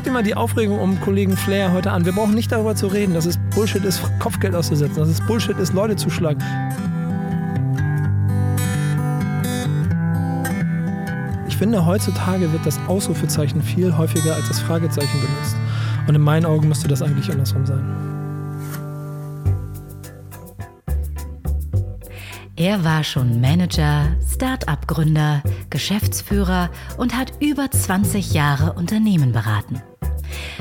[0.00, 2.06] guck dir mal die Aufregung um Kollegen Flair heute an.
[2.06, 5.58] Wir brauchen nicht darüber zu reden, dass es Bullshit ist, Kopfgeld auszusetzen, dass es Bullshit
[5.58, 6.42] ist, Leute zu schlagen.
[11.48, 15.56] Ich finde, heutzutage wird das Ausrufezeichen viel häufiger als das Fragezeichen benutzt.
[16.08, 17.84] Und in meinen Augen müsste das eigentlich andersrum sein.
[22.56, 29.82] Er war schon Manager, Start-up-Gründer, Geschäftsführer und hat über 20 Jahre Unternehmen beraten.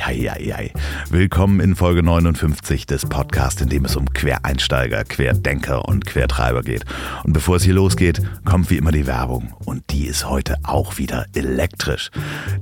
[0.00, 0.72] hei.
[1.10, 6.84] Willkommen in Folge 59 des Podcasts, in dem es um Quereinsteiger, Querdenker und Quertreiber geht.
[7.24, 9.54] Und bevor es hier losgeht, kommt wie immer die Werbung.
[9.64, 12.10] Und die ist heute auch wieder elektrisch.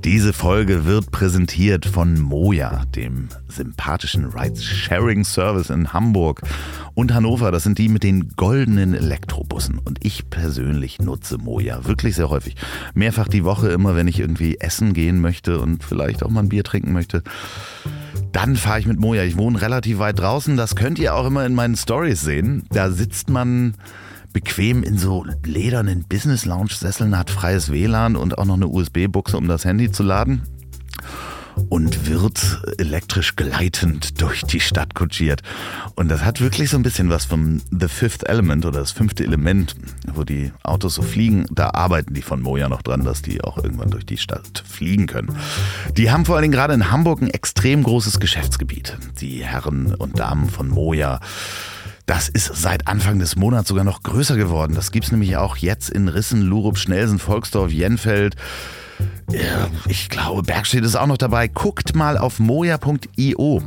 [0.03, 6.41] Diese Folge wird präsentiert von Moja, dem sympathischen Ride-Sharing-Service in Hamburg
[6.93, 7.51] und Hannover.
[7.51, 9.79] Das sind die mit den goldenen Elektrobussen.
[9.79, 12.55] Und ich persönlich nutze Moja wirklich sehr häufig.
[12.93, 16.49] Mehrfach die Woche, immer wenn ich irgendwie essen gehen möchte und vielleicht auch mal ein
[16.49, 17.23] Bier trinken möchte.
[18.31, 19.23] Dann fahre ich mit Moja.
[19.23, 20.57] Ich wohne relativ weit draußen.
[20.57, 22.63] Das könnt ihr auch immer in meinen Stories sehen.
[22.69, 23.75] Da sitzt man
[24.33, 29.37] bequem in so ledernen Business Lounge Sesseln, hat freies WLAN und auch noch eine USB-Buchse,
[29.37, 30.43] um das Handy zu laden
[31.69, 35.41] und wird elektrisch gleitend durch die Stadt kutschiert.
[35.95, 39.23] Und das hat wirklich so ein bisschen was vom The Fifth Element oder das fünfte
[39.23, 39.75] Element,
[40.13, 41.45] wo die Autos so fliegen.
[41.51, 45.07] Da arbeiten die von Moja noch dran, dass die auch irgendwann durch die Stadt fliegen
[45.07, 45.35] können.
[45.97, 48.97] Die haben vor allen Dingen gerade in Hamburg ein extrem großes Geschäftsgebiet.
[49.19, 51.19] Die Herren und Damen von Moja.
[52.05, 54.73] Das ist seit Anfang des Monats sogar noch größer geworden.
[54.73, 58.35] Das gibt es nämlich auch jetzt in Rissen, Lurup, Schnelsen, Volksdorf, Jenfeld.
[59.87, 61.47] Ich glaube, Bergstedt ist auch noch dabei.
[61.47, 63.61] Guckt mal auf moja.io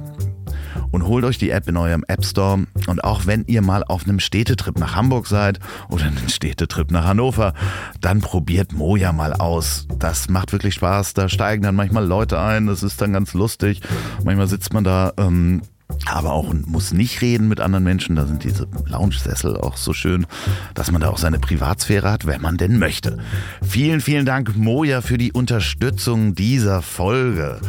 [0.91, 2.67] und holt euch die App in eurem App Store.
[2.87, 7.05] Und auch wenn ihr mal auf einem Städtetrip nach Hamburg seid oder einen Städtetrip nach
[7.05, 7.55] Hannover,
[8.01, 9.87] dann probiert Moja mal aus.
[9.99, 11.15] Das macht wirklich Spaß.
[11.15, 12.67] Da steigen dann manchmal Leute ein.
[12.67, 13.81] Das ist dann ganz lustig.
[14.25, 15.13] Manchmal sitzt man da.
[15.17, 15.63] Ähm,
[16.07, 18.17] aber auch muss nicht reden mit anderen Menschen.
[18.17, 20.27] Da sind diese Lounge-Sessel auch so schön,
[20.75, 23.19] dass man da auch seine Privatsphäre hat, wenn man denn möchte.
[23.63, 27.61] Vielen, vielen Dank, Moja, für die Unterstützung dieser Folge.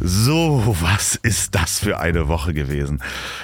[0.00, 3.02] So, was ist das für eine Woche gewesen?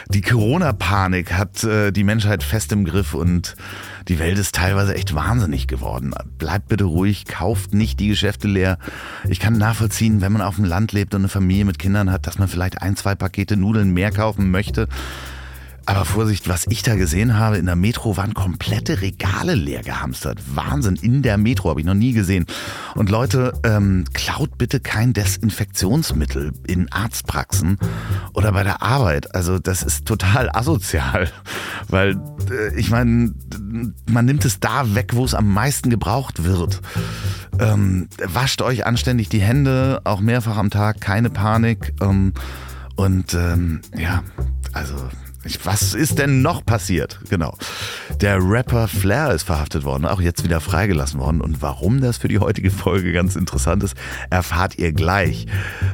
[0.08, 3.56] Die Corona-Panik hat äh, die Menschheit fest im Griff und
[4.08, 6.12] die Welt ist teilweise echt wahnsinnig geworden.
[6.38, 8.78] Bleibt bitte ruhig, kauft nicht die Geschäfte leer.
[9.28, 12.26] Ich kann nachvollziehen, wenn man auf dem Land lebt und eine Familie mit Kindern hat,
[12.26, 14.88] dass man vielleicht ein, zwei Pakete Nudeln mehr kaufen möchte.
[15.86, 20.38] Aber Vorsicht, was ich da gesehen habe, in der Metro waren komplette Regale leer gehamstert.
[20.54, 22.46] Wahnsinn, in der Metro habe ich noch nie gesehen.
[22.94, 27.78] Und Leute, ähm, klaut bitte kein Desinfektionsmittel in Arztpraxen
[28.32, 29.34] oder bei der Arbeit.
[29.34, 31.30] Also das ist total asozial,
[31.88, 32.20] weil
[32.50, 33.34] äh, ich meine,
[34.10, 36.80] man nimmt es da weg, wo es am meisten gebraucht wird.
[37.58, 41.92] Ähm, wascht euch anständig die Hände, auch mehrfach am Tag, keine Panik.
[42.00, 42.32] Ähm,
[42.96, 44.22] und ähm, ja,
[44.72, 44.94] also
[45.64, 47.18] was ist denn noch passiert?
[47.28, 47.56] Genau.
[48.20, 51.40] Der Rapper Flair ist verhaftet worden, auch jetzt wieder freigelassen worden.
[51.40, 53.96] Und warum das für die heutige Folge ganz interessant ist,
[54.30, 55.46] erfahrt ihr gleich.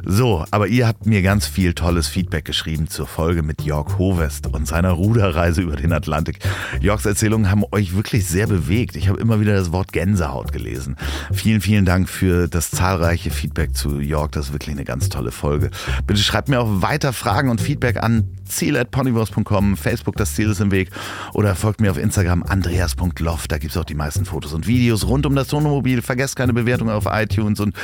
[0.04, 4.46] So, aber ihr habt mir ganz viel tolles Feedback geschrieben zur Folge mit Jörg Hovest
[4.48, 6.40] und seiner Ruderreise über den Atlantik.
[6.80, 8.96] Jörgs Erzählungen haben euch wirklich sehr bewegt.
[8.96, 10.96] Ich habe immer wieder das Wort Gänsehaut gelesen.
[11.32, 14.30] Vielen, vielen Dank für das zahlreiche Feedback zu Jörg.
[14.32, 15.70] Das ist wirklich eine ganz tolle Folge.
[16.06, 19.37] Bitte schreibt mir auch weiter Fragen und Feedback an ziel.ponywurst.com,
[19.76, 20.90] Facebook, das Ziel ist im Weg
[21.32, 25.06] oder folgt mir auf Instagram andreas.loff, da gibt es auch die meisten Fotos und Videos
[25.06, 26.02] rund um das Wohnmobil.
[26.02, 27.74] Vergesst keine Bewertung auf iTunes und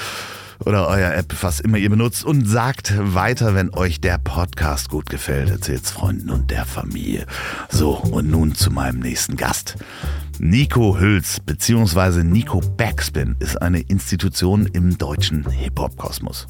[0.65, 5.11] oder euer App, was immer ihr benutzt und sagt weiter, wenn euch der Podcast gut
[5.11, 5.51] gefällt.
[5.51, 7.27] Erzählt es Freunden und der Familie.
[7.69, 9.77] So, und nun zu meinem nächsten Gast.
[10.39, 12.25] Nico Hülz bzw.
[12.25, 16.49] Nico Backspin ist eine Institution im deutschen Hip-Hop-Kosmos.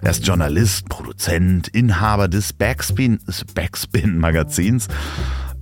[0.00, 3.18] Er ist Journalist, Produzent, Inhaber des Backspin,
[3.54, 4.88] Backspin Magazins.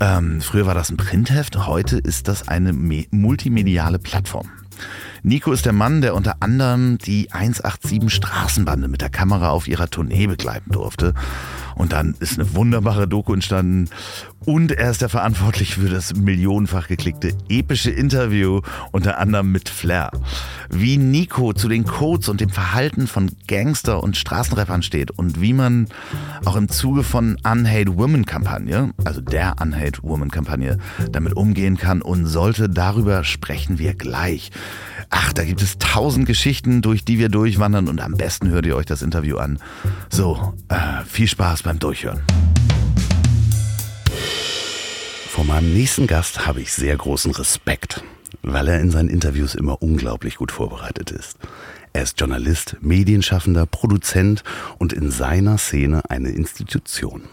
[0.01, 4.49] Ähm, früher war das ein Printheft, heute ist das eine multimediale Plattform.
[5.25, 9.91] Nico ist der Mann, der unter anderem die 187 Straßenbande mit der Kamera auf ihrer
[9.91, 11.13] Tournee begleiten durfte
[11.79, 13.89] Und dann ist eine wunderbare Doku entstanden.
[14.45, 18.61] Und er ist der Verantwortliche für das millionenfach geklickte epische Interview,
[18.93, 20.11] unter anderem mit Flair.
[20.71, 25.53] Wie Nico zu den Codes und dem Verhalten von Gangster und Straßenrappern steht und wie
[25.53, 25.89] man
[26.45, 30.79] auch im Zuge von Unhate Women Kampagne, also der Unhate Woman Kampagne,
[31.13, 34.51] damit umgehen kann und sollte, darüber sprechen wir gleich.
[35.11, 38.77] Ach, da gibt es tausend Geschichten, durch die wir durchwandern und am besten hört ihr
[38.77, 39.59] euch das Interview an.
[40.11, 42.23] So, äh, viel Spaß beim Durchhören.
[45.29, 48.03] Vor meinem nächsten Gast habe ich sehr großen Respekt,
[48.41, 51.37] weil er in seinen Interviews immer unglaublich gut vorbereitet ist.
[51.93, 54.45] Er ist Journalist, Medienschaffender, Produzent
[54.79, 57.25] und in seiner Szene eine Institution.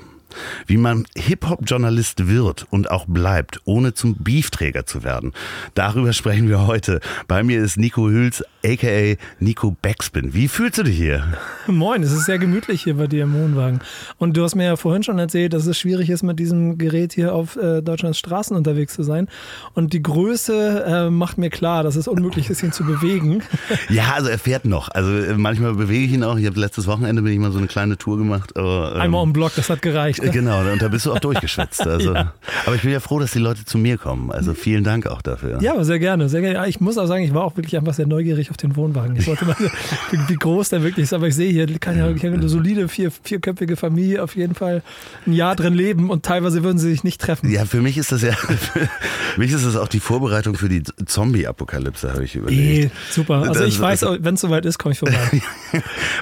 [0.68, 5.34] Wie man Hip-Hop-Journalist wird und auch bleibt, ohne zum Beefträger zu werden.
[5.74, 7.00] Darüber sprechen wir heute.
[7.28, 10.34] Bei mir ist Nico Hüls, aka Nico Backspin.
[10.34, 11.24] Wie fühlst du dich hier?
[11.68, 13.80] Moin, es ist sehr gemütlich hier bei dir im Wohnwagen.
[14.18, 17.14] Und du hast mir ja vorhin schon erzählt, dass es schwierig ist, mit diesem Gerät
[17.14, 19.28] hier auf äh, Deutschlands Straßen unterwegs zu sein.
[19.74, 23.44] Und die Größe äh, macht mir klar, dass es unmöglich ist, ihn zu bewegen.
[23.90, 24.90] Ja, also er fährt noch.
[24.90, 26.38] Also äh, manchmal bewege ich ihn auch.
[26.38, 28.56] Ich habe letztes Wochenende bin ich mal so eine kleine Tour gemacht.
[28.58, 30.24] Aber, ähm, Einmal um Block, das hat gereicht.
[30.36, 31.86] Genau, und da bist du auch durchgeschwitzt.
[31.96, 32.34] Also, ja.
[32.66, 34.32] Aber ich bin ja froh, dass die Leute zu mir kommen.
[34.32, 35.62] Also vielen Dank auch dafür.
[35.62, 36.68] Ja, aber sehr gerne, sehr gerne.
[36.68, 39.16] Ich muss auch sagen, ich war auch wirklich einfach sehr neugierig auf den Wohnwagen.
[39.16, 39.56] Ich wollte mal,
[40.12, 41.14] wie, wie groß der wirklich ist.
[41.14, 44.82] Aber ich sehe hier, kann ja wirklich eine solide vier, vierköpfige Familie auf jeden Fall
[45.26, 47.50] ein Jahr drin leben und teilweise würden sie sich nicht treffen.
[47.50, 48.90] Ja, für mich ist das ja, für
[49.38, 52.62] mich ist das auch die Vorbereitung für die Zombie-Apokalypse, habe ich überlegt.
[52.62, 53.36] Nee, super.
[53.36, 55.18] Also das, ich weiß, also, wenn es soweit ist, komme ich vorbei.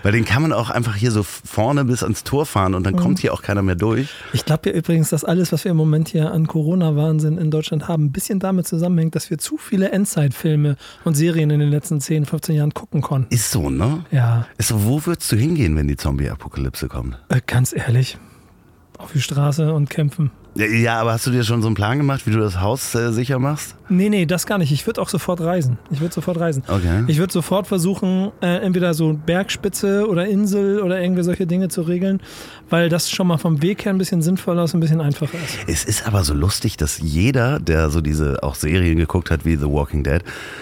[0.03, 2.93] Weil den kann man auch einfach hier so vorne bis ans Tor fahren und dann
[2.93, 2.99] mhm.
[2.99, 3.92] kommt hier auch keiner mehr durch.
[4.33, 7.87] Ich glaube ja übrigens, dass alles, was wir im Moment hier an Corona-Wahnsinn in Deutschland
[7.87, 12.01] haben, ein bisschen damit zusammenhängt, dass wir zu viele Endzeit-Filme und Serien in den letzten
[12.01, 13.33] 10, 15 Jahren gucken konnten.
[13.33, 14.05] Ist so, ne?
[14.11, 14.47] Ja.
[14.57, 17.17] Ist so, wo würdest du hingehen, wenn die Zombie-Apokalypse kommt?
[17.29, 18.17] Äh, ganz ehrlich,
[18.97, 20.31] auf die Straße und kämpfen.
[20.55, 23.11] Ja, aber hast du dir schon so einen Plan gemacht, wie du das Haus äh,
[23.11, 23.75] sicher machst?
[23.89, 24.71] Nee, nee, das gar nicht.
[24.71, 25.77] Ich würde auch sofort reisen.
[25.91, 26.63] Ich würde sofort reisen.
[26.67, 27.03] Okay.
[27.07, 31.81] Ich würde sofort versuchen, äh, entweder so Bergspitze oder Insel oder irgendwie solche Dinge zu
[31.81, 32.21] regeln,
[32.69, 35.57] weil das schon mal vom Weg her ein bisschen sinnvoller ist, ein bisschen einfacher ist.
[35.67, 39.55] Es ist aber so lustig, dass jeder, der so diese auch Serien geguckt hat wie
[39.55, 40.21] The Walking Dead,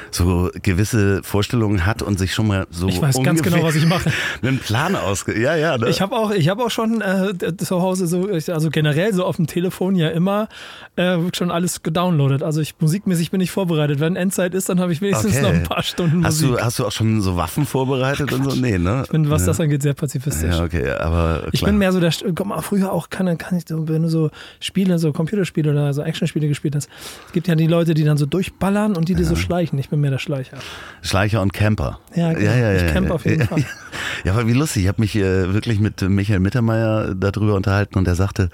[0.10, 3.86] so gewisse Vorstellungen hat und sich schon mal so Ich weiß ganz genau, was ich
[3.86, 4.12] mache.
[4.42, 5.40] einen Plan ausge...
[5.40, 5.78] Ja, ja.
[5.78, 5.90] Ne?
[5.90, 9.36] Ich habe auch, ich hab auch schon äh, zu Hause so, also generell so auf
[9.36, 10.48] dem Telefon ja immer
[10.96, 12.44] äh, schon alles gedownloadet.
[12.44, 14.00] Also ich musikmäßig bin ich vorbereitet.
[14.00, 15.42] Wenn Endzeit ist, dann habe ich wenigstens okay.
[15.42, 16.58] noch ein paar Stunden hast Musik.
[16.58, 18.56] Du, hast du auch schon so Waffen vorbereitet Ach, und so?
[18.60, 19.02] Nee, ne?
[19.06, 19.48] Ich bin, was ja.
[19.48, 20.56] das angeht, sehr pazifistisch.
[20.56, 21.50] Ja, okay, aber klar.
[21.54, 24.30] Ich bin mehr so der, guck mal, früher auch kann, kann ich, wenn du so
[24.60, 26.90] Spiele, so Computerspiele oder so Actionspiele gespielt hast,
[27.28, 29.30] es gibt ja die Leute, die dann so durchballern und die, die ja.
[29.30, 29.80] so schleichen.
[29.80, 30.58] Ich bin mehr der Schleicher.
[31.02, 32.00] Schleicher und Camper.
[32.16, 32.46] Ja, genau.
[32.46, 33.66] ja, ja, ja, ich camp auf jeden Fall.
[34.24, 34.84] Ja, aber wie lustig.
[34.84, 38.50] Ich habe mich äh, wirklich mit Michael Mittermeier darüber unterhalten und er sagte,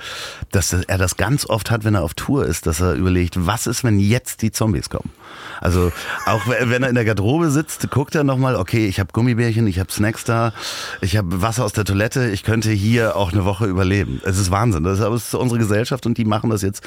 [0.51, 3.67] dass er das ganz oft hat, wenn er auf Tour ist, dass er überlegt, was
[3.67, 5.11] ist, wenn jetzt die Zombies kommen?
[5.59, 5.91] Also
[6.25, 9.79] auch wenn er in der Garderobe sitzt, guckt er nochmal, okay, ich habe Gummibärchen, ich
[9.79, 10.53] habe Snacks da,
[11.01, 14.21] ich habe Wasser aus der Toilette, ich könnte hier auch eine Woche überleben.
[14.23, 14.83] Es ist Wahnsinn.
[14.83, 16.83] Das ist aber es ist unsere Gesellschaft und die machen das jetzt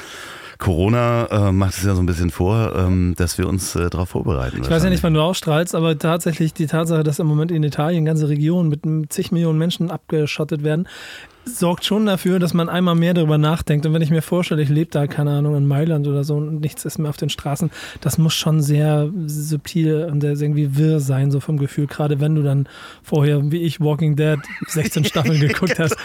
[0.61, 4.09] Corona äh, macht es ja so ein bisschen vor, ähm, dass wir uns äh, darauf
[4.09, 4.59] vorbereiten.
[4.61, 7.63] Ich weiß ja nicht, wann du ausstrahlst, aber tatsächlich die Tatsache, dass im Moment in
[7.63, 10.87] Italien ganze Regionen mit zig Millionen Menschen abgeschottet werden,
[11.45, 13.85] sorgt schon dafür, dass man einmal mehr darüber nachdenkt.
[13.85, 16.61] Und wenn ich mir vorstelle, ich lebe da, keine Ahnung, in Mailand oder so und
[16.61, 17.71] nichts ist mehr auf den Straßen,
[18.01, 21.87] das muss schon sehr subtil und sehr irgendwie wirr sein, so vom Gefühl.
[21.87, 22.67] Gerade wenn du dann
[23.03, 25.95] vorher, wie ich, Walking Dead 16 Staffeln geguckt hast.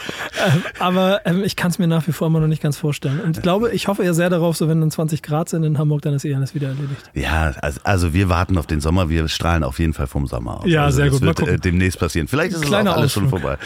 [0.47, 3.21] Ähm, aber ähm, ich kann es mir nach wie vor immer noch nicht ganz vorstellen.
[3.21, 5.79] Und ich glaube, ich hoffe ja sehr darauf, so wenn dann 20 Grad sind in
[5.79, 7.11] Hamburg, dann ist eh alles wieder erledigt.
[7.15, 10.61] Ja, also, also wir warten auf den Sommer, wir strahlen auf jeden Fall vom Sommer
[10.61, 10.67] aus.
[10.67, 11.21] Ja, also sehr gut.
[11.23, 12.29] Wird äh, demnächst passieren.
[12.29, 13.11] Vielleicht ist es auch alles Ausflug.
[13.11, 13.59] schon vorbei.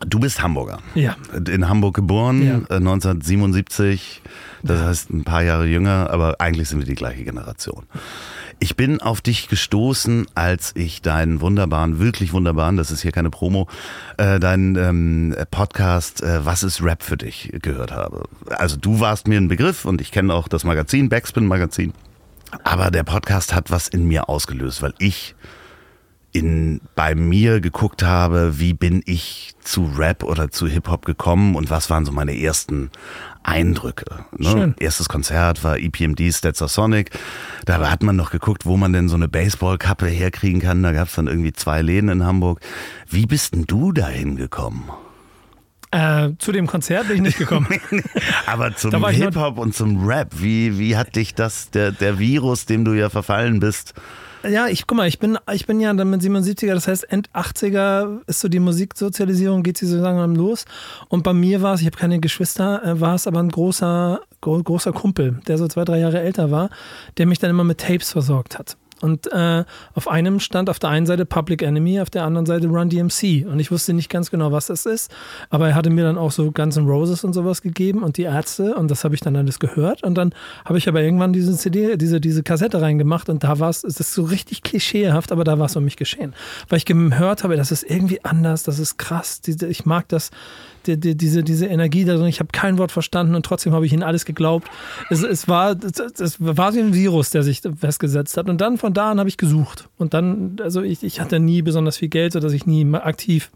[0.00, 0.78] Du bist Hamburger.
[0.94, 1.16] Ja.
[1.48, 2.54] In Hamburg geboren, ja.
[2.76, 4.22] 1977.
[4.62, 4.86] Das ja.
[4.86, 7.84] heißt ein paar Jahre jünger, aber eigentlich sind wir die gleiche Generation.
[8.60, 13.30] Ich bin auf dich gestoßen, als ich deinen wunderbaren, wirklich wunderbaren, das ist hier keine
[13.30, 13.68] Promo,
[14.16, 18.24] äh, deinen ähm, Podcast äh, Was ist Rap für dich gehört habe.
[18.48, 21.92] Also du warst mir ein Begriff und ich kenne auch das Magazin, Backspin Magazin.
[22.62, 25.34] Aber der Podcast hat was in mir ausgelöst, weil ich
[26.34, 31.70] in, bei mir geguckt habe, wie bin ich zu Rap oder zu Hip-Hop gekommen und
[31.70, 32.90] was waren so meine ersten
[33.44, 34.24] Eindrücke.
[34.36, 34.48] Ne?
[34.48, 34.74] Schön.
[34.80, 37.10] Erstes Konzert war EPMD Stetzer Sonic.
[37.66, 40.82] Da hat man noch geguckt, wo man denn so eine Baseballkappe herkriegen kann.
[40.82, 42.60] Da gab es dann irgendwie zwei Läden in Hamburg.
[43.08, 44.90] Wie bist denn du dahin gekommen?
[45.92, 47.68] Äh, zu dem Konzert bin ich nicht gekommen.
[48.46, 52.84] Aber zum Hip-Hop und zum Rap, wie, wie hat dich das, der, der Virus, dem
[52.84, 53.94] du ja verfallen bist,
[54.48, 57.30] Ja, ich guck mal, ich bin, ich bin ja dann mit 77er, das heißt End
[57.30, 60.66] 80er ist so die Musiksozialisierung, geht sie so langsam los.
[61.08, 64.20] Und bei mir war es, ich habe keine Geschwister, äh, war es aber ein großer,
[64.42, 66.68] großer Kumpel, der so zwei, drei Jahre älter war,
[67.16, 68.76] der mich dann immer mit Tapes versorgt hat.
[69.04, 72.68] Und äh, auf einem stand auf der einen Seite Public Enemy, auf der anderen Seite
[72.68, 73.46] Run DMC.
[73.46, 75.14] Und ich wusste nicht ganz genau, was das ist.
[75.50, 78.22] Aber er hatte mir dann auch so Guns N' Roses und sowas gegeben und die
[78.22, 78.74] Ärzte.
[78.76, 80.02] Und das habe ich dann alles gehört.
[80.04, 80.34] Und dann
[80.64, 83.28] habe ich aber irgendwann diese CD, diese, diese Kassette reingemacht.
[83.28, 85.98] Und da war es, es ist so richtig klischeehaft, aber da war es um mich
[85.98, 86.32] geschehen.
[86.70, 89.42] Weil ich gehört habe, das ist irgendwie anders, das ist krass.
[89.68, 90.30] Ich mag das
[90.86, 92.26] die, die, diese, diese Energie da drin.
[92.26, 94.68] Ich habe kein Wort verstanden und trotzdem habe ich ihnen alles geglaubt.
[95.10, 98.48] Es, es, war, es, war wie ein Virus, der sich festgesetzt hat.
[98.48, 99.88] Und dann von da an habe ich gesucht.
[99.98, 103.50] Und dann, also ich, ich hatte nie besonders viel Geld, sodass ich nie aktiv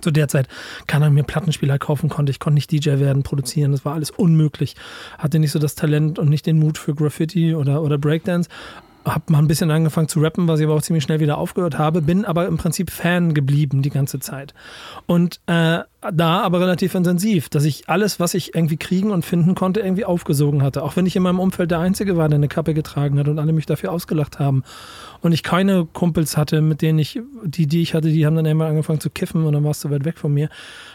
[0.00, 0.48] zu der Zeit
[0.86, 2.30] keiner mir Plattenspieler kaufen konnte.
[2.30, 3.72] Ich konnte nicht DJ werden, produzieren.
[3.72, 4.76] Das war alles unmöglich.
[5.18, 8.50] Hatte nicht so das Talent und nicht den Mut für Graffiti oder, oder Breakdance
[9.06, 11.78] habe mal ein bisschen angefangen zu rappen, was ich aber auch ziemlich schnell wieder aufgehört
[11.78, 14.52] habe, bin aber im Prinzip Fan geblieben die ganze Zeit.
[15.06, 15.80] Und äh,
[16.12, 20.04] da aber relativ intensiv, dass ich alles, was ich irgendwie kriegen und finden konnte, irgendwie
[20.04, 20.82] aufgesogen hatte.
[20.82, 23.38] Auch wenn ich in meinem Umfeld der Einzige war, der eine Kappe getragen hat und
[23.38, 24.62] alle mich dafür ausgelacht haben.
[25.20, 28.46] Und ich keine Kumpels hatte, mit denen ich, die, die ich hatte, die haben dann
[28.46, 30.48] immer angefangen zu kiffen und dann warst du weit weg von mir.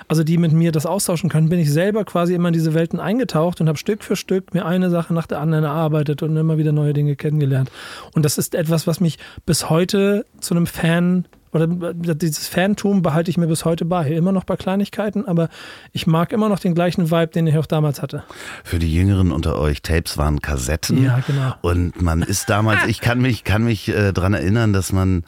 [0.08, 3.00] Also die mit mir das austauschen können, bin ich selber quasi immer in diese Welten
[3.00, 6.58] eingetaucht und habe Stück für Stück mir eine Sache nach der anderen erarbeitet und immer
[6.58, 7.72] wieder neue Dinge kennengelernt.
[8.14, 13.30] Und das ist etwas, was mich bis heute zu einem Fan oder dieses Fantum behalte
[13.30, 14.10] ich mir bis heute bei.
[14.10, 15.50] Immer noch bei Kleinigkeiten, aber
[15.92, 18.24] ich mag immer noch den gleichen Vibe, den ich auch damals hatte.
[18.64, 21.04] Für die Jüngeren unter euch, Tapes waren Kassetten.
[21.04, 21.54] Ja, genau.
[21.62, 25.24] Und man ist damals, ich kann mich, kann mich äh, daran erinnern, dass man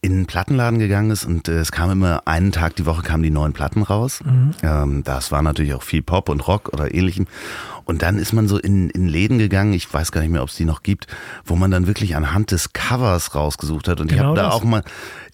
[0.00, 3.24] in einen Plattenladen gegangen ist und äh, es kam immer einen Tag die Woche kamen
[3.24, 4.20] die neuen Platten raus.
[4.24, 4.52] Mhm.
[4.62, 7.26] Ähm, das war natürlich auch viel Pop und Rock oder ähnlichem.
[7.88, 10.50] Und dann ist man so in, in Läden gegangen, ich weiß gar nicht mehr, ob
[10.50, 11.06] es die noch gibt,
[11.46, 14.02] wo man dann wirklich anhand des Covers rausgesucht hat.
[14.02, 14.82] Und genau ich habe da auch mal,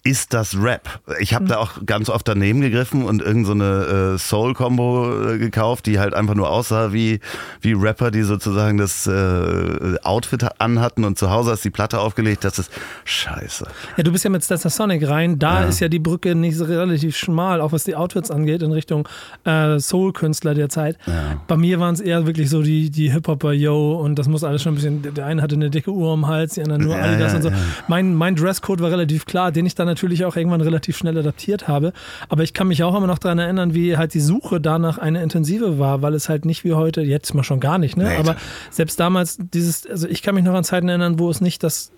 [0.05, 1.01] ist das Rap?
[1.19, 1.49] Ich habe mhm.
[1.49, 6.13] da auch ganz oft daneben gegriffen und irgendeine so äh, Soul-Combo äh, gekauft, die halt
[6.13, 7.19] einfach nur aussah wie,
[7.59, 12.43] wie Rapper, die sozusagen das äh, Outfit anhatten und zu Hause hast die Platte aufgelegt.
[12.43, 12.71] Das ist
[13.03, 13.65] scheiße.
[13.97, 15.39] Ja, du bist ja mit Sonic rein.
[15.39, 15.67] Da ja.
[15.67, 19.09] ist ja die Brücke nicht so relativ schmal, auch was die Outfits angeht, in Richtung
[19.43, 20.99] äh, Soul-Künstler der Zeit.
[21.07, 21.41] Ja.
[21.47, 24.63] Bei mir waren es eher wirklich so die, die Hip-Hopper, yo, und das muss alles
[24.63, 25.13] schon ein bisschen.
[25.13, 27.51] Der eine hatte eine dicke Uhr am Hals, die anderen nur ja, Adidas und so.
[27.87, 31.67] Mein, mein Dresscode war relativ klar, den ich dann natürlich auch irgendwann relativ schnell adaptiert
[31.67, 31.93] habe.
[32.29, 35.21] Aber ich kann mich auch immer noch daran erinnern, wie halt die Suche danach eine
[35.21, 38.05] intensive war, weil es halt nicht wie heute, jetzt mal schon gar nicht, ne?
[38.05, 38.35] Nee, Aber
[38.71, 41.91] selbst damals dieses, also ich kann mich noch an Zeiten erinnern, wo es nicht das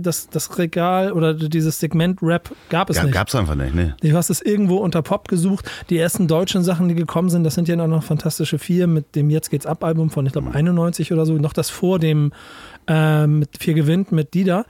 [0.00, 3.14] das, das Regal oder dieses Segment Rap gab es ja, nicht.
[3.14, 3.96] Gab es einfach nicht, ne?
[4.00, 5.70] Du hast es irgendwo unter Pop gesucht.
[5.90, 9.30] Die ersten deutschen Sachen, die gekommen sind, das sind ja noch Fantastische Vier mit dem
[9.30, 12.32] Jetzt geht's ab Album von, ich glaube, 91 oder so, noch das vor dem
[12.86, 14.64] äh, mit Vier gewinnt mit Dida.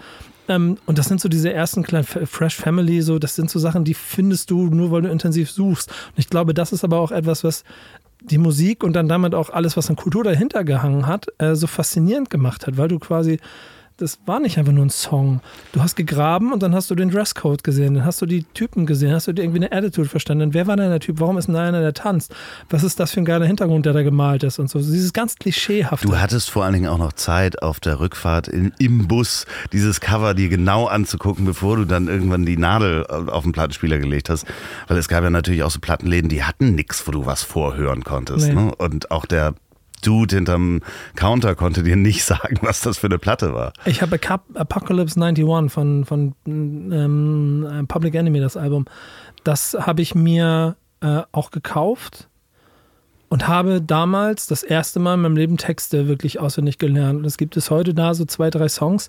[0.48, 3.84] Ähm, und das sind so diese ersten kleinen Fresh Family, so, das sind so Sachen,
[3.84, 5.90] die findest du nur, weil du intensiv suchst.
[5.90, 7.64] Und ich glaube, das ist aber auch etwas, was
[8.20, 11.66] die Musik und dann damit auch alles, was an Kultur dahinter gehangen hat, äh, so
[11.66, 13.38] faszinierend gemacht hat, weil du quasi
[14.00, 15.40] das war nicht einfach nur ein Song.
[15.72, 18.86] Du hast gegraben und dann hast du den Dresscode gesehen, dann hast du die Typen
[18.86, 20.54] gesehen, hast du dir irgendwie eine Attitude verstanden.
[20.54, 21.20] Wer war denn der Typ?
[21.20, 22.34] Warum ist denn da einer, der tanzt?
[22.70, 24.78] Was ist das für ein geiler Hintergrund, der da gemalt ist und so?
[24.78, 26.06] Dieses ganz klischeehafte.
[26.06, 30.00] Du hattest vor allen Dingen auch noch Zeit auf der Rückfahrt in, im Bus, dieses
[30.00, 34.46] Cover dir genau anzugucken, bevor du dann irgendwann die Nadel auf den Plattenspieler gelegt hast.
[34.88, 38.02] Weil es gab ja natürlich auch so Plattenläden, die hatten nichts, wo du was vorhören
[38.02, 38.48] konntest.
[38.48, 38.54] Nee.
[38.54, 38.74] Ne?
[38.76, 39.54] Und auch der
[40.00, 40.80] Dude hinterm
[41.16, 43.72] Counter konnte dir nicht sagen, was das für eine Platte war.
[43.84, 44.18] Ich habe
[44.54, 48.86] Apocalypse 91 von, von ähm, Public Enemy, das Album.
[49.44, 52.28] Das habe ich mir äh, auch gekauft
[53.30, 57.20] und habe damals das erste Mal in meinem Leben Texte wirklich auswendig gelernt.
[57.20, 59.08] Und es gibt es heute da so zwei, drei Songs,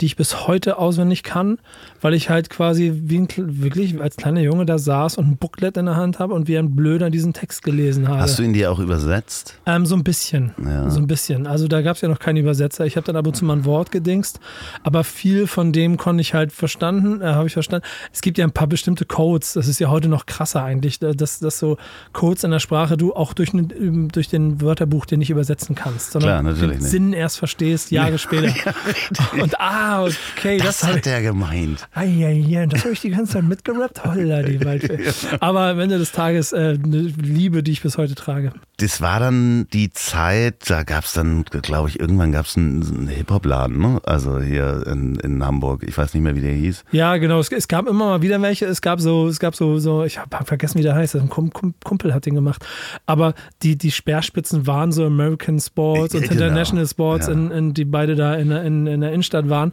[0.00, 1.58] die ich bis heute auswendig kann,
[2.02, 5.76] weil ich halt quasi wie ein, wirklich als kleiner Junge da saß und ein Booklet
[5.78, 8.20] in der Hand habe und wie ein Blöder diesen Text gelesen habe.
[8.20, 9.58] Hast du ihn dir auch übersetzt?
[9.64, 10.52] Ähm, so ein bisschen.
[10.62, 10.90] Ja.
[10.90, 11.46] So ein bisschen.
[11.46, 12.84] Also da gab es ja noch keinen Übersetzer.
[12.84, 14.38] Ich habe dann ab und zu mal ein Wort gedingst,
[14.82, 17.86] aber viel von dem konnte ich halt verstanden, äh, habe ich verstanden.
[18.12, 21.38] Es gibt ja ein paar bestimmte Codes, das ist ja heute noch krasser eigentlich, dass,
[21.38, 21.78] dass so
[22.12, 23.64] Codes in der Sprache du auch durch, ne,
[24.12, 26.82] durch den Wörterbuch dir nicht übersetzen kannst, sondern Klar, den nicht.
[26.82, 28.48] Sinn erst verstehst, Jahre später.
[28.48, 30.58] Ja, und ah, Ah, okay.
[30.58, 31.86] Das, das hat er gemeint.
[31.94, 34.04] Ah, ja, ja, das habe ich die ganze Zeit mitgerappt.
[34.04, 34.98] Holla, die Waldfee.
[35.40, 38.52] Aber am Ende des Tages äh, eine Liebe, die ich bis heute trage.
[38.78, 42.82] Das war dann die Zeit, da gab es dann, glaube ich, irgendwann gab es einen,
[42.82, 44.00] einen Hip-Hop-Laden, ne?
[44.04, 45.84] Also hier in, in Hamburg.
[45.86, 46.84] Ich weiß nicht mehr, wie der hieß.
[46.90, 47.38] Ja, genau.
[47.38, 48.66] Es, es gab immer mal wieder welche.
[48.66, 51.14] Es gab so, es gab so, so ich habe vergessen, wie der heißt.
[51.14, 52.66] Ein Kumpel hat den gemacht.
[53.06, 56.32] Aber die, die Speerspitzen waren so American Sports und genau.
[56.32, 57.34] International Sports, ja.
[57.34, 59.72] in, in, die beide da in, in, in der Innenstadt waren.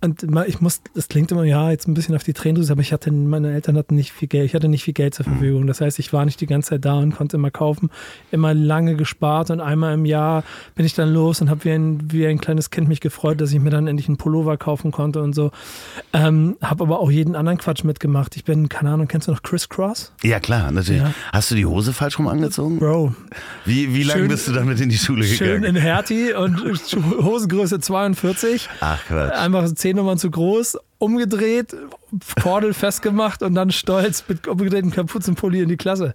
[0.00, 2.92] Und ich muss, das klingt immer, ja, jetzt ein bisschen auf die Tränendrüse, aber ich
[2.92, 5.32] hatte, meine Eltern hatten nicht viel Geld, ich hatte nicht viel Geld zur mhm.
[5.32, 5.66] Verfügung.
[5.66, 7.90] Das heißt, ich war nicht die ganze Zeit da und konnte immer kaufen,
[8.30, 10.44] immer lange gespart und einmal im Jahr
[10.76, 13.52] bin ich dann los und habe wie ein, wie ein kleines Kind mich gefreut, dass
[13.52, 15.50] ich mir dann endlich einen Pullover kaufen konnte und so.
[16.12, 18.36] Ähm, habe aber auch jeden anderen Quatsch mitgemacht.
[18.36, 20.12] Ich bin, keine Ahnung, kennst du noch Chris Cross?
[20.22, 21.02] Ja, klar, natürlich.
[21.02, 21.12] Ja.
[21.32, 22.78] Hast du die Hose falsch rum angezogen?
[22.78, 23.14] Bro.
[23.64, 25.36] Wie, wie lange bist du damit in die Schule gegangen?
[25.36, 26.62] Schön in Hertie und
[27.20, 28.68] Hosengröße 42.
[28.80, 29.32] Ach Quatsch.
[29.32, 31.76] Einfach zehn zu groß umgedreht,
[32.42, 36.12] Kordel festgemacht und dann stolz mit umgedrehtem Kapuzenpulli in die Klasse.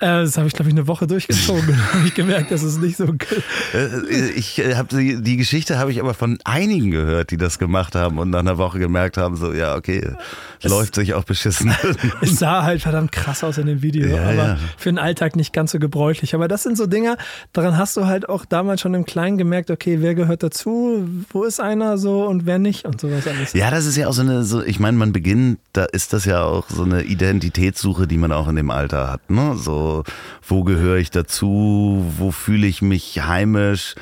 [0.00, 2.96] Äh, das habe ich, glaube ich, eine Woche durchgezogen habe ich gemerkt, das ist nicht
[2.96, 3.42] so gut.
[3.72, 7.58] Äh, ich äh, habe die, die Geschichte habe ich aber von einigen gehört, die das
[7.58, 10.12] gemacht haben und nach einer Woche gemerkt haben, so ja, okay,
[10.60, 11.72] es, läuft sich auch beschissen.
[12.20, 14.58] es sah halt verdammt krass aus in dem Video, ja, aber ja.
[14.76, 16.34] für den Alltag nicht ganz so gebräuchlich.
[16.34, 17.16] Aber das sind so Dinge,
[17.52, 21.44] daran hast du halt auch damals schon im Kleinen gemerkt, okay, wer gehört dazu, wo
[21.44, 23.52] ist einer so und wer nicht und sowas alles.
[23.52, 26.24] Ja, das ist ja auch so eine, so, ich meine, man beginnt, da ist das
[26.24, 29.30] ja auch so eine Identitätssuche, die man auch in dem Alter hat.
[29.30, 29.56] Ne?
[29.56, 30.02] So,
[30.46, 32.04] wo gehöre ich dazu?
[32.18, 33.94] Wo fühle ich mich heimisch?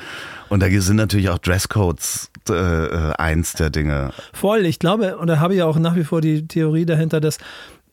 [0.49, 4.11] Und da sind natürlich auch Dresscodes äh, äh, eins der Dinge.
[4.33, 7.21] Voll, ich glaube, und da habe ich ja auch nach wie vor die Theorie dahinter,
[7.21, 7.37] dass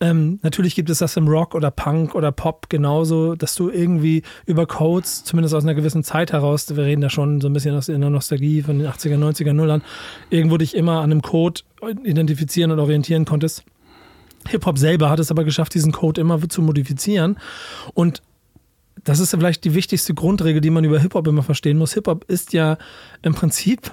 [0.05, 4.23] ähm, natürlich gibt es das im Rock oder Punk oder Pop genauso, dass du irgendwie
[4.45, 7.75] über Codes, zumindest aus einer gewissen Zeit heraus, wir reden da schon so ein bisschen
[7.75, 9.83] aus der Nostalgie von den 80er, 90er, Nullern,
[10.29, 11.63] irgendwo dich immer an einem Code
[12.05, 13.65] identifizieren und orientieren konntest.
[14.49, 17.39] Hip-Hop selber hat es aber geschafft, diesen Code immer zu modifizieren.
[17.95, 18.21] Und
[19.05, 21.95] das ist vielleicht die wichtigste Grundregel, die man über Hip-Hop immer verstehen muss.
[21.95, 22.77] Hip-Hop ist ja
[23.23, 23.91] im Prinzip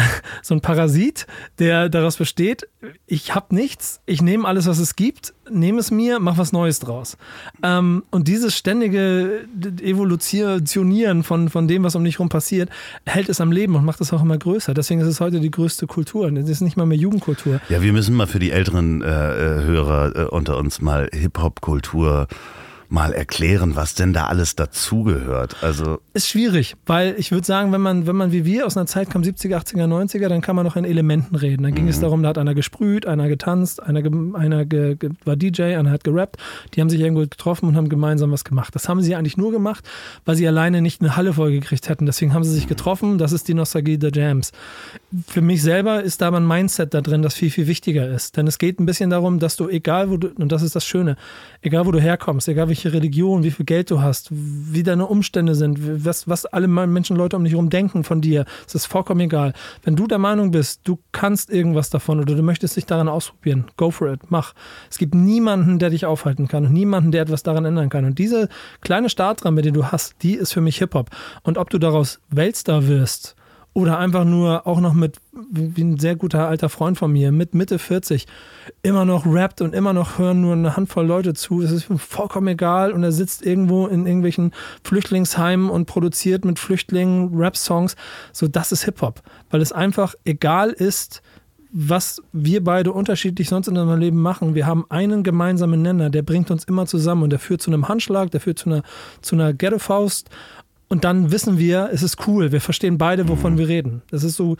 [0.42, 1.26] so ein Parasit,
[1.58, 2.68] der daraus besteht,
[3.06, 6.78] ich habe nichts, ich nehme alles, was es gibt, nehme es mir, mache was Neues
[6.78, 7.16] draus.
[7.62, 9.46] Ähm, und dieses ständige
[9.82, 12.70] Evolutionieren von, von dem, was um dich herum passiert,
[13.06, 14.74] hält es am Leben und macht es auch immer größer.
[14.74, 16.30] Deswegen ist es heute die größte Kultur.
[16.32, 17.60] Es ist nicht mal mehr Jugendkultur.
[17.68, 22.28] Ja, wir müssen mal für die älteren äh, äh Hörer äh, unter uns mal Hip-Hop-Kultur
[22.90, 25.56] mal erklären, was denn da alles dazugehört.
[25.62, 28.86] Also ist schwierig, weil ich würde sagen, wenn man, wenn man wie wir aus einer
[28.86, 31.64] Zeit kam, 70er, 80er, 90er, dann kann man noch in Elementen reden.
[31.64, 31.90] Dann ging mhm.
[31.90, 34.02] es darum, da hat einer gesprüht, einer getanzt, einer,
[34.34, 36.36] einer ge, ge, war DJ, einer hat gerappt.
[36.74, 38.74] Die haben sich irgendwo getroffen und haben gemeinsam was gemacht.
[38.74, 39.84] Das haben sie eigentlich nur gemacht,
[40.24, 42.06] weil sie alleine nicht eine Halle vollgekriegt hätten.
[42.06, 43.18] Deswegen haben sie sich getroffen.
[43.18, 44.52] Das ist die Nostalgie der Jams.
[45.26, 48.36] Für mich selber ist da ein Mindset da drin, das viel, viel wichtiger ist.
[48.36, 50.86] Denn es geht ein bisschen darum, dass du, egal wo du, und das ist das
[50.86, 51.16] Schöne,
[51.60, 55.56] egal wo du herkommst, egal welche Religion, wie viel Geld du hast, wie deine Umstände
[55.56, 59.20] sind, was, was alle Menschen, Leute um dich herum denken von dir, es ist vollkommen
[59.20, 59.52] egal.
[59.82, 63.64] Wenn du der Meinung bist, du kannst irgendwas davon oder du möchtest dich daran ausprobieren,
[63.76, 64.54] go for it, mach.
[64.88, 68.04] Es gibt niemanden, der dich aufhalten kann und niemanden, der etwas daran ändern kann.
[68.04, 68.48] Und diese
[68.80, 71.10] kleine Startrampe, die du hast, die ist für mich Hip-Hop.
[71.42, 73.34] Und ob du daraus Weltstar wirst,
[73.78, 75.18] oder einfach nur auch noch mit,
[75.52, 78.26] wie ein sehr guter alter Freund von mir, mit Mitte 40,
[78.82, 81.62] immer noch rappt und immer noch hören nur eine Handvoll Leute zu.
[81.62, 86.58] Es ist ihm vollkommen egal und er sitzt irgendwo in irgendwelchen Flüchtlingsheimen und produziert mit
[86.58, 87.94] Flüchtlingen Rap-Songs.
[88.32, 91.22] So, das ist Hip-Hop, weil es einfach egal ist,
[91.70, 94.56] was wir beide unterschiedlich sonst in unserem Leben machen.
[94.56, 97.86] Wir haben einen gemeinsamen Nenner, der bringt uns immer zusammen und der führt zu einem
[97.86, 98.82] Handschlag, der führt zu einer,
[99.20, 100.30] zu einer Ghetto-Faust
[100.88, 104.02] und dann wissen wir, es ist cool, wir verstehen beide, wovon wir reden.
[104.10, 104.56] Das ist so,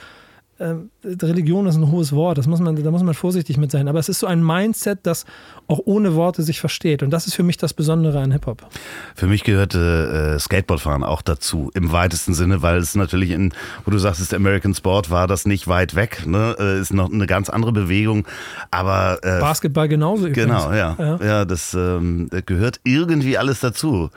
[0.58, 3.88] äh, Religion ist ein hohes Wort, das muss man, da muss man vorsichtig mit sein.
[3.88, 5.24] Aber es ist so ein Mindset, das
[5.68, 7.02] auch ohne Worte sich versteht.
[7.02, 8.66] Und das ist für mich das Besondere an Hip-Hop.
[9.14, 13.90] Für mich gehörte äh, Skateboardfahren auch dazu, im weitesten Sinne, weil es natürlich in, wo
[13.90, 16.56] du sagst, American Sport war das nicht weit weg, ne?
[16.58, 18.26] Äh, ist noch eine ganz andere Bewegung.
[18.70, 20.26] Aber äh, Basketball genauso.
[20.26, 20.46] Übrigens.
[20.46, 20.96] Genau, ja.
[20.98, 24.10] Ja, ja das ähm, gehört irgendwie alles dazu.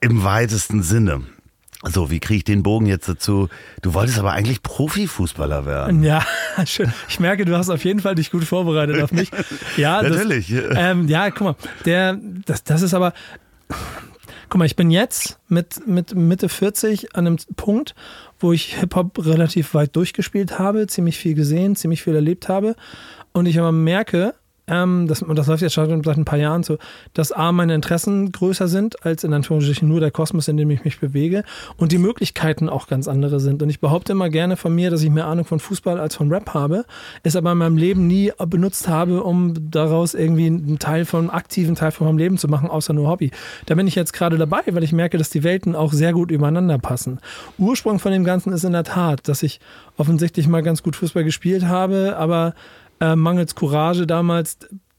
[0.00, 1.22] Im weitesten Sinne.
[1.84, 3.48] So, wie kriege ich den Bogen jetzt dazu?
[3.80, 6.02] Du wolltest aber eigentlich Profifußballer werden.
[6.04, 6.24] Ja,
[6.66, 6.92] schön.
[7.08, 9.30] Ich merke, du hast auf jeden Fall dich gut vorbereitet auf mich.
[9.76, 10.48] Ja, natürlich.
[10.48, 13.12] Das, ähm, ja, guck mal, der, das, das ist aber.
[14.48, 17.94] Guck mal, ich bin jetzt mit, mit Mitte 40 an einem Punkt,
[18.38, 22.76] wo ich Hip-Hop relativ weit durchgespielt habe, ziemlich viel gesehen, ziemlich viel erlebt habe.
[23.32, 24.34] Und ich aber merke,
[24.68, 26.78] ähm, das, das läuft jetzt schon seit ein paar Jahren so,
[27.14, 30.84] dass A, meine Interessen größer sind als in Anführungsstrichen nur der Kosmos, in dem ich
[30.84, 31.42] mich bewege
[31.76, 33.62] und die Möglichkeiten auch ganz andere sind.
[33.62, 36.32] Und ich behaupte immer gerne von mir, dass ich mehr Ahnung von Fußball als von
[36.32, 36.84] Rap habe,
[37.22, 41.30] es aber in meinem Leben nie benutzt habe, um daraus irgendwie einen Teil von, einen
[41.30, 43.32] aktiven Teil von meinem Leben zu machen, außer nur Hobby.
[43.66, 46.30] Da bin ich jetzt gerade dabei, weil ich merke, dass die Welten auch sehr gut
[46.30, 47.18] übereinander passen.
[47.58, 49.60] Ursprung von dem Ganzen ist in der Tat, dass ich
[49.96, 52.54] offensichtlich mal ganz gut Fußball gespielt habe, aber
[53.02, 54.58] äh, mangels Courage damals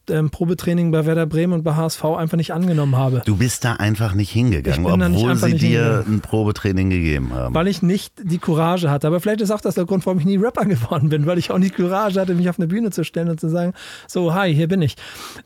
[0.09, 3.21] ähm, Probetraining bei Werder Bremen und bei HSV einfach nicht angenommen habe.
[3.25, 7.55] Du bist da einfach nicht hingegangen, obwohl sie dir ein Probetraining gegeben haben.
[7.55, 9.07] Weil ich nicht die Courage hatte.
[9.07, 11.51] Aber vielleicht ist auch das der Grund, warum ich nie Rapper geworden bin, weil ich
[11.51, 13.73] auch nicht Courage hatte, mich auf eine Bühne zu stellen und zu sagen,
[14.07, 14.95] so, hi, hier bin ich.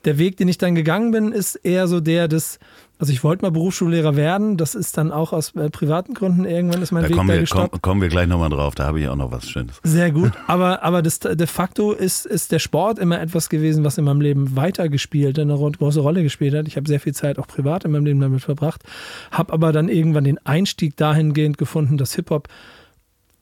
[0.06, 2.58] Der Weg, den ich dann gegangen bin, ist eher so der des
[3.00, 6.82] also ich wollte mal Berufsschullehrer werden, das ist dann auch aus äh, privaten Gründen irgendwann
[6.82, 7.72] ist mein da Weg kommen da wir, gestoppt.
[7.72, 9.80] Komm, kommen wir gleich nochmal drauf, da habe ich auch noch was Schönes.
[9.84, 13.98] Sehr gut, aber, aber das, de facto ist, ist der Sport immer etwas gewesen, was
[13.98, 16.68] in meinem Leben weitergespielt, eine große Rolle gespielt hat.
[16.68, 18.82] Ich habe sehr viel Zeit auch privat in meinem Leben damit verbracht,
[19.32, 22.48] habe aber dann irgendwann den Einstieg dahingehend gefunden, dass Hip-Hop,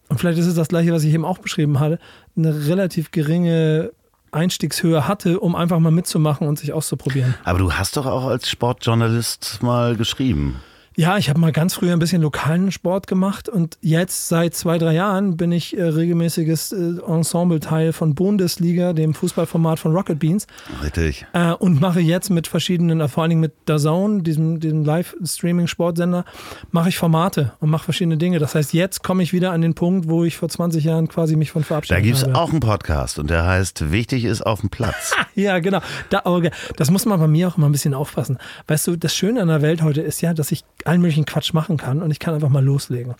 [0.09, 1.97] und vielleicht ist es das gleiche, was ich eben auch beschrieben hatte,
[2.35, 3.91] eine relativ geringe
[4.35, 7.35] Einstiegshöhe hatte, um einfach mal mitzumachen und sich auszuprobieren.
[7.43, 10.61] Aber du hast doch auch als Sportjournalist mal geschrieben.
[10.97, 14.77] Ja, ich habe mal ganz früher ein bisschen lokalen Sport gemacht und jetzt seit zwei,
[14.77, 20.47] drei Jahren bin ich äh, regelmäßiges äh, Ensemble-Teil von Bundesliga, dem Fußballformat von Rocket Beans.
[20.81, 21.25] Richtig.
[21.33, 26.23] Äh, und mache jetzt mit verschiedenen, äh, vor allen Dingen mit DAZN, diesem, diesem Live-Streaming-Sportsender,
[26.71, 28.39] mache ich Formate und mache verschiedene Dinge.
[28.39, 31.35] Das heißt, jetzt komme ich wieder an den Punkt, wo ich vor 20 Jahren quasi
[31.35, 32.07] mich von verabschiedet habe.
[32.07, 35.13] Da gibt es auch einen Podcast und der heißt Wichtig ist auf dem Platz.
[35.35, 35.81] ja, genau.
[36.09, 36.51] Da, okay.
[36.77, 38.37] Das muss man bei mir auch immer ein bisschen aufpassen.
[38.67, 41.53] Weißt du, das Schöne an der Welt heute ist ja, dass ich allen möglichen Quatsch
[41.53, 43.15] machen kann und ich kann einfach mal loslegen.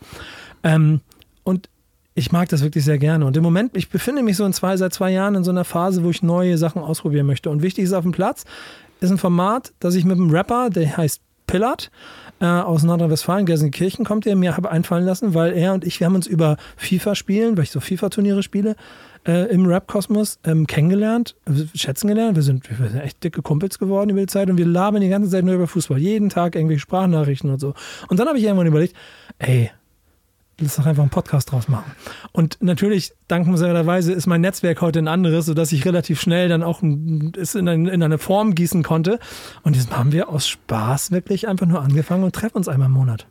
[0.64, 1.02] Ähm,
[1.44, 1.70] und
[2.14, 3.26] ich mag das wirklich sehr gerne.
[3.26, 5.66] Und im Moment, ich befinde mich so in zwei, seit zwei Jahren in so einer
[5.66, 7.50] Phase, wo ich neue Sachen ausprobieren möchte.
[7.50, 8.46] Und wichtig ist auf dem Platz,
[9.02, 11.92] ist ein Format, das ich mit einem Rapper, der heißt Pillard,
[12.40, 16.08] äh, aus Nordrhein-Westfalen, Gelsenkirchen kommt, der mir habe einfallen lassen, weil er und ich, wir
[16.08, 18.76] haben uns über FIFA spielen, weil ich so FIFA-Turniere spiele,
[19.26, 21.36] äh, im Rap-Kosmos ähm, kennengelernt,
[21.74, 22.36] schätzen gelernt.
[22.36, 25.10] Wir sind, wir sind echt dicke Kumpels geworden über die Zeit und wir labern die
[25.10, 25.98] ganze Zeit nur über Fußball.
[25.98, 27.74] Jeden Tag irgendwelche Sprachnachrichten und so.
[28.08, 28.96] Und dann habe ich irgendwann überlegt,
[29.40, 29.72] ey,
[30.60, 31.92] lass doch einfach einen Podcast draus machen.
[32.32, 36.82] Und natürlich, dankenswerterweise, ist mein Netzwerk heute ein anderes, sodass ich relativ schnell dann auch
[37.38, 39.20] es in, eine, in eine Form gießen konnte.
[39.64, 42.94] Und jetzt haben wir aus Spaß wirklich einfach nur angefangen und treffen uns einmal im
[42.94, 43.28] Monat.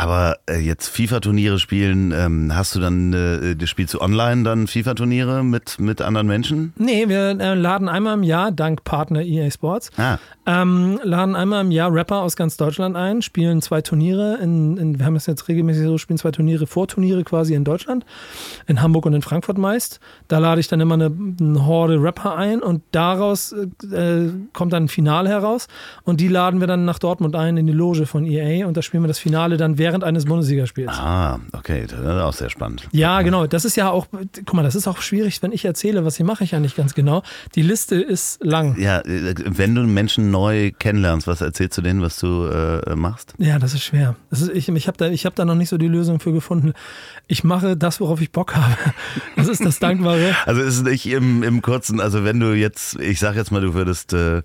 [0.00, 5.44] Aber äh, jetzt FIFA-Turniere spielen, ähm, hast du dann, äh, spielst du online dann FIFA-Turniere
[5.44, 6.72] mit, mit anderen Menschen?
[6.78, 10.16] Nee, wir äh, laden einmal im Jahr, dank Partner EA Sports, ah.
[10.46, 14.98] ähm, laden einmal im Jahr Rapper aus ganz Deutschland ein, spielen zwei Turniere, in, in,
[14.98, 18.06] wir haben es jetzt regelmäßig so, spielen zwei Turniere, Vorturniere quasi in Deutschland,
[18.66, 20.00] in Hamburg und in Frankfurt meist.
[20.28, 24.84] Da lade ich dann immer eine, eine Horde Rapper ein und daraus äh, kommt dann
[24.84, 25.68] ein Finale heraus
[26.04, 28.80] und die laden wir dann nach Dortmund ein in die Loge von EA und da
[28.80, 30.92] spielen wir das Finale dann während eines Bundesligaspiels.
[30.92, 32.88] Ah, okay, das ist auch sehr spannend.
[32.92, 33.46] Ja, genau.
[33.46, 36.24] Das ist ja auch, guck mal, das ist auch schwierig, wenn ich erzähle, was ich
[36.24, 37.22] mache ich ja nicht ganz genau.
[37.54, 38.78] Die Liste ist lang.
[38.78, 43.34] Ja, wenn du Menschen neu kennenlernst, was erzählst du denen, was du äh, machst?
[43.38, 44.16] Ja, das ist schwer.
[44.30, 46.72] Das ist, ich ich habe da, hab da noch nicht so die Lösung für gefunden.
[47.26, 48.76] Ich mache das, worauf ich Bock habe.
[49.36, 50.36] Das ist das Dankbare.
[50.44, 53.74] Also ist nicht im, im Kurzen, also wenn du jetzt, ich sag jetzt mal, du
[53.74, 54.42] würdest äh,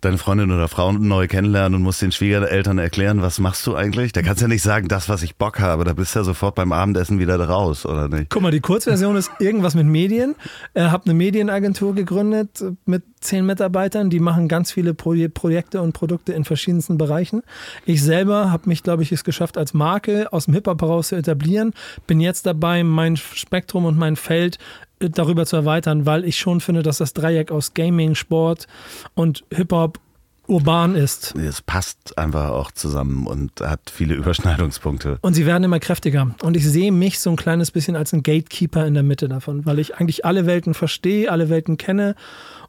[0.00, 4.12] deine Freundin oder Frau neu kennenlernen und musst den Schwiegereltern erklären, was machst du eigentlich?
[4.12, 5.84] Da kannst du ja nicht sagen, das, was ich Bock habe.
[5.84, 8.30] Da bist du ja sofort beim Abendessen wieder raus, oder nicht?
[8.30, 10.34] Guck mal, die Kurzversion ist irgendwas mit Medien.
[10.74, 14.10] Ich habe eine Medienagentur gegründet mit zehn Mitarbeitern.
[14.10, 17.42] Die machen ganz viele Pro Projekte und Produkte in verschiedensten Bereichen.
[17.86, 21.16] Ich selber habe mich, glaube ich, es geschafft, als Marke aus dem Hip-Hop heraus zu
[21.16, 21.72] etablieren.
[22.06, 24.58] Bin jetzt dabei, mein Spektrum und mein Feld
[24.98, 28.66] darüber zu erweitern, weil ich schon finde, dass das Dreieck aus Gaming, Sport
[29.14, 30.00] und Hip-Hop
[30.48, 31.34] urban ist.
[31.34, 35.18] Es passt einfach auch zusammen und hat viele Überschneidungspunkte.
[35.20, 36.34] Und sie werden immer kräftiger.
[36.42, 39.66] Und ich sehe mich so ein kleines bisschen als ein Gatekeeper in der Mitte davon,
[39.66, 42.14] weil ich eigentlich alle Welten verstehe, alle Welten kenne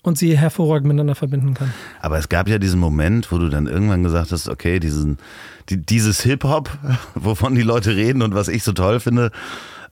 [0.02, 1.74] und sie hervorragend miteinander verbinden kann.
[2.02, 5.18] Aber es gab ja diesen Moment, wo du dann irgendwann gesagt hast, okay, diesen,
[5.70, 6.70] die, dieses Hip-Hop,
[7.16, 9.32] wovon die Leute reden und was ich so toll finde,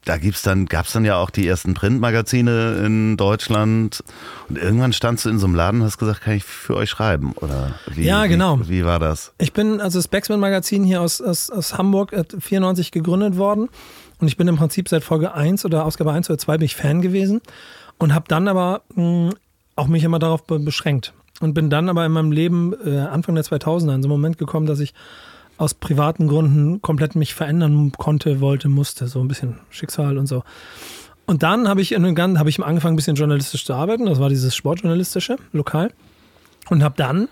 [0.06, 4.04] da gibt's dann, gab's dann ja auch die ersten Printmagazine in Deutschland.
[4.48, 6.90] Und irgendwann standst du in so einem Laden und hast gesagt, kann ich für euch
[6.90, 7.34] schreiben?
[7.34, 8.60] Oder wie, ja, genau.
[8.62, 9.34] Wie, wie war das?
[9.40, 13.68] Ich bin, also das Backspin Magazin hier aus, aus, aus Hamburg, 94 gegründet worden.
[14.20, 16.76] Und ich bin im Prinzip seit Folge 1 oder Ausgabe 1 oder 2 bin ich
[16.76, 17.42] Fan gewesen.
[17.98, 19.32] Und habe dann aber mh,
[19.76, 21.14] auch mich immer darauf beschränkt.
[21.42, 24.38] Und bin dann aber in meinem Leben äh, Anfang der 2000er in so einen Moment
[24.38, 24.94] gekommen, dass ich
[25.58, 29.08] aus privaten Gründen komplett mich verändern konnte, wollte, musste.
[29.08, 30.44] So ein bisschen Schicksal und so.
[31.26, 34.06] Und dann habe ich, hab ich angefangen, ein bisschen journalistisch zu arbeiten.
[34.06, 35.92] Das war dieses Sportjournalistische, lokal.
[36.70, 37.28] Und habe dann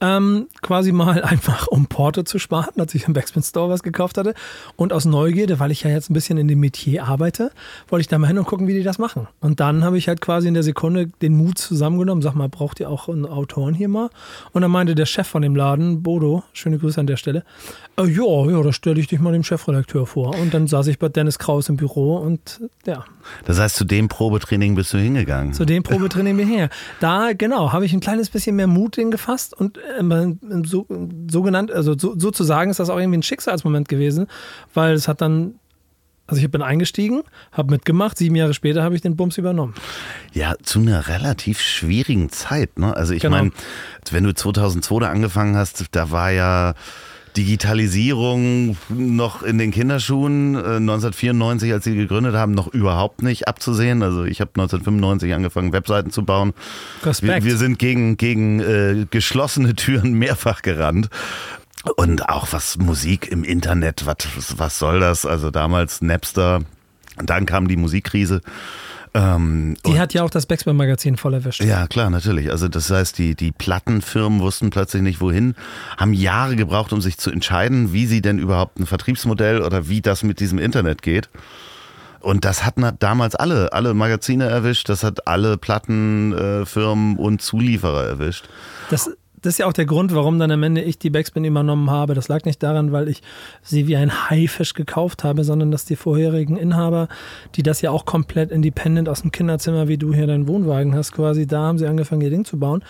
[0.00, 4.18] ähm, quasi mal einfach um Porto zu sparen, als ich im Backspin Store was gekauft
[4.18, 4.34] hatte.
[4.76, 7.50] Und aus Neugierde, weil ich ja jetzt ein bisschen in dem Metier arbeite,
[7.88, 9.28] wollte ich da mal hin und gucken, wie die das machen.
[9.40, 12.80] Und dann habe ich halt quasi in der Sekunde den Mut zusammengenommen, sag mal, braucht
[12.80, 14.10] ihr auch einen Autoren hier mal?
[14.52, 17.44] Und dann meinte der Chef von dem Laden, Bodo, schöne Grüße an der Stelle,
[17.96, 20.34] äh, ja, ja, da stelle ich dich mal dem Chefredakteur vor.
[20.38, 23.04] Und dann saß ich bei Dennis Kraus im Büro und ja.
[23.44, 25.52] Das heißt, zu dem Probetraining bist du hingegangen?
[25.52, 26.70] Zu dem Probetraining bin ich her.
[27.00, 29.78] Da, genau, habe ich ein kleines bisschen mehr Mut gefasst und
[30.64, 30.86] so,
[31.30, 34.26] so genannt, also so, sozusagen ist das auch irgendwie ein Schicksalsmoment gewesen,
[34.74, 35.54] weil es hat dann
[36.28, 37.22] also ich bin eingestiegen,
[37.52, 39.74] habe mitgemacht, sieben Jahre später habe ich den Bums übernommen.
[40.32, 42.78] Ja, zu einer relativ schwierigen Zeit.
[42.78, 42.96] Ne?
[42.96, 43.36] Also ich genau.
[43.36, 43.52] meine,
[44.10, 46.74] wenn du 2002 da angefangen hast, da war ja
[47.36, 50.56] Digitalisierung noch in den Kinderschuhen.
[50.56, 54.02] 1994, äh, als sie gegründet haben, noch überhaupt nicht abzusehen.
[54.02, 56.54] Also ich habe 1995 angefangen, Webseiten zu bauen.
[57.02, 57.44] Respekt.
[57.44, 61.08] Wir, wir sind gegen, gegen äh, geschlossene Türen mehrfach gerannt.
[61.96, 64.16] Und auch was Musik im Internet, was,
[64.56, 65.24] was soll das?
[65.24, 66.62] Also damals Napster,
[67.16, 68.40] dann kam die Musikkrise.
[69.16, 71.64] Ähm, die hat ja auch das Backspin-Magazin voll erwischt.
[71.64, 72.50] Ja, klar, natürlich.
[72.50, 75.54] Also das heißt, die, die Plattenfirmen wussten plötzlich nicht wohin,
[75.96, 80.02] haben Jahre gebraucht, um sich zu entscheiden, wie sie denn überhaupt ein Vertriebsmodell oder wie
[80.02, 81.30] das mit diesem Internet geht.
[82.20, 88.48] Und das hat damals alle, alle Magazine erwischt, das hat alle Plattenfirmen und Zulieferer erwischt.
[88.90, 89.10] Das
[89.46, 92.14] das ist ja auch der Grund, warum dann am Ende ich die Backspin übernommen habe.
[92.14, 93.22] Das lag nicht daran, weil ich
[93.62, 97.06] sie wie ein Haifisch gekauft habe, sondern dass die vorherigen Inhaber,
[97.54, 101.12] die das ja auch komplett independent aus dem Kinderzimmer, wie du hier deinen Wohnwagen hast,
[101.12, 102.82] quasi, da haben sie angefangen, ihr Ding zu bauen,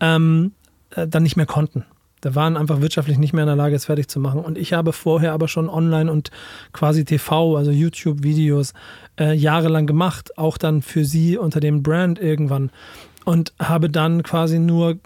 [0.00, 0.50] ähm,
[0.90, 1.84] äh, dann nicht mehr konnten.
[2.22, 4.40] Da waren einfach wirtschaftlich nicht mehr in der Lage, es fertig zu machen.
[4.40, 6.32] Und ich habe vorher aber schon online und
[6.72, 8.74] quasi TV, also YouTube-Videos,
[9.18, 12.70] äh, jahrelang gemacht, auch dann für sie unter dem Brand irgendwann.
[13.24, 14.98] Und habe dann quasi nur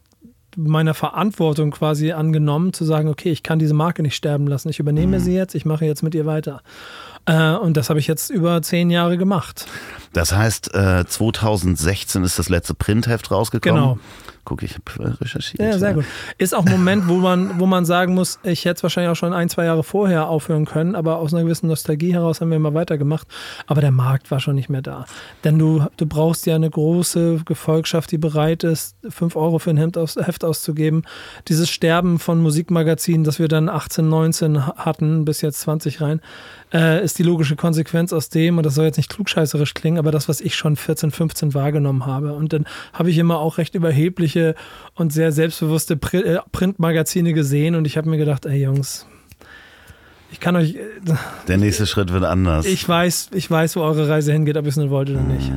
[0.56, 4.68] meiner Verantwortung quasi angenommen, zu sagen, okay, ich kann diese Marke nicht sterben lassen.
[4.68, 5.22] Ich übernehme mhm.
[5.22, 6.62] sie jetzt, ich mache jetzt mit ihr weiter.
[7.26, 9.66] Äh, und das habe ich jetzt über zehn Jahre gemacht.
[10.12, 13.82] Das heißt, äh, 2016 ist das letzte Printheft rausgekommen.
[13.82, 13.98] Genau.
[14.44, 15.60] Guck, ich habe recherchiert.
[15.60, 16.04] Ja, sehr gut.
[16.36, 19.16] Ist auch ein Moment, wo man, wo man sagen muss, ich hätte es wahrscheinlich auch
[19.16, 22.56] schon ein, zwei Jahre vorher aufhören können, aber aus einer gewissen Nostalgie heraus haben wir
[22.56, 23.26] immer weitergemacht.
[23.66, 25.06] Aber der Markt war schon nicht mehr da.
[25.44, 29.78] Denn du, du brauchst ja eine große Gefolgschaft, die bereit ist, fünf Euro für ein
[29.78, 31.04] Hemd aus, Heft auszugeben.
[31.48, 36.20] Dieses Sterben von Musikmagazinen, das wir dann 18, 19 hatten, bis jetzt 20 rein,
[36.74, 40.10] äh, ist die logische Konsequenz aus dem, und das soll jetzt nicht klugscheißerisch klingen, aber
[40.10, 42.34] das, was ich schon 14, 15 wahrgenommen habe.
[42.34, 43.74] Und dann habe ich immer auch recht
[44.34, 44.54] überhebliche
[44.94, 49.06] und sehr selbstbewusste äh, Printmagazine gesehen und ich habe mir gedacht, ey Jungs,
[50.30, 50.74] ich kann euch.
[50.74, 50.80] Äh,
[51.48, 52.66] Der nächste Schritt wird anders.
[52.66, 55.50] Ich weiß, ich weiß, wo eure Reise hingeht, ob ihr es nur wollt oder nicht.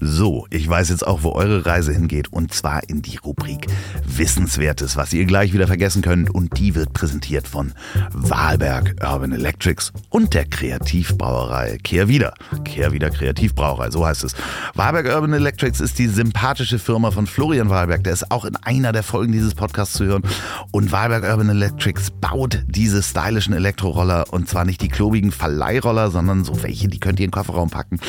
[0.00, 3.66] So, ich weiß jetzt auch, wo eure Reise hingeht und zwar in die Rubrik
[4.06, 7.72] Wissenswertes, was ihr gleich wieder vergessen könnt und die wird präsentiert von
[8.12, 12.34] Wahlberg Urban Electrics und der Kreativbrauerei Kehrwieder.
[12.64, 14.34] Kehrwieder Kreativbrauerei, so heißt es.
[14.74, 18.92] Wahlberg Urban Electrics ist die sympathische Firma von Florian Wahlberg, der ist auch in einer
[18.92, 20.22] der Folgen dieses Podcasts zu hören
[20.70, 26.44] und Wahlberg Urban Electrics baut diese stylischen Elektroroller und zwar nicht die klobigen Verleihroller, sondern
[26.44, 28.00] so welche, die könnt ihr in den Kofferraum packen.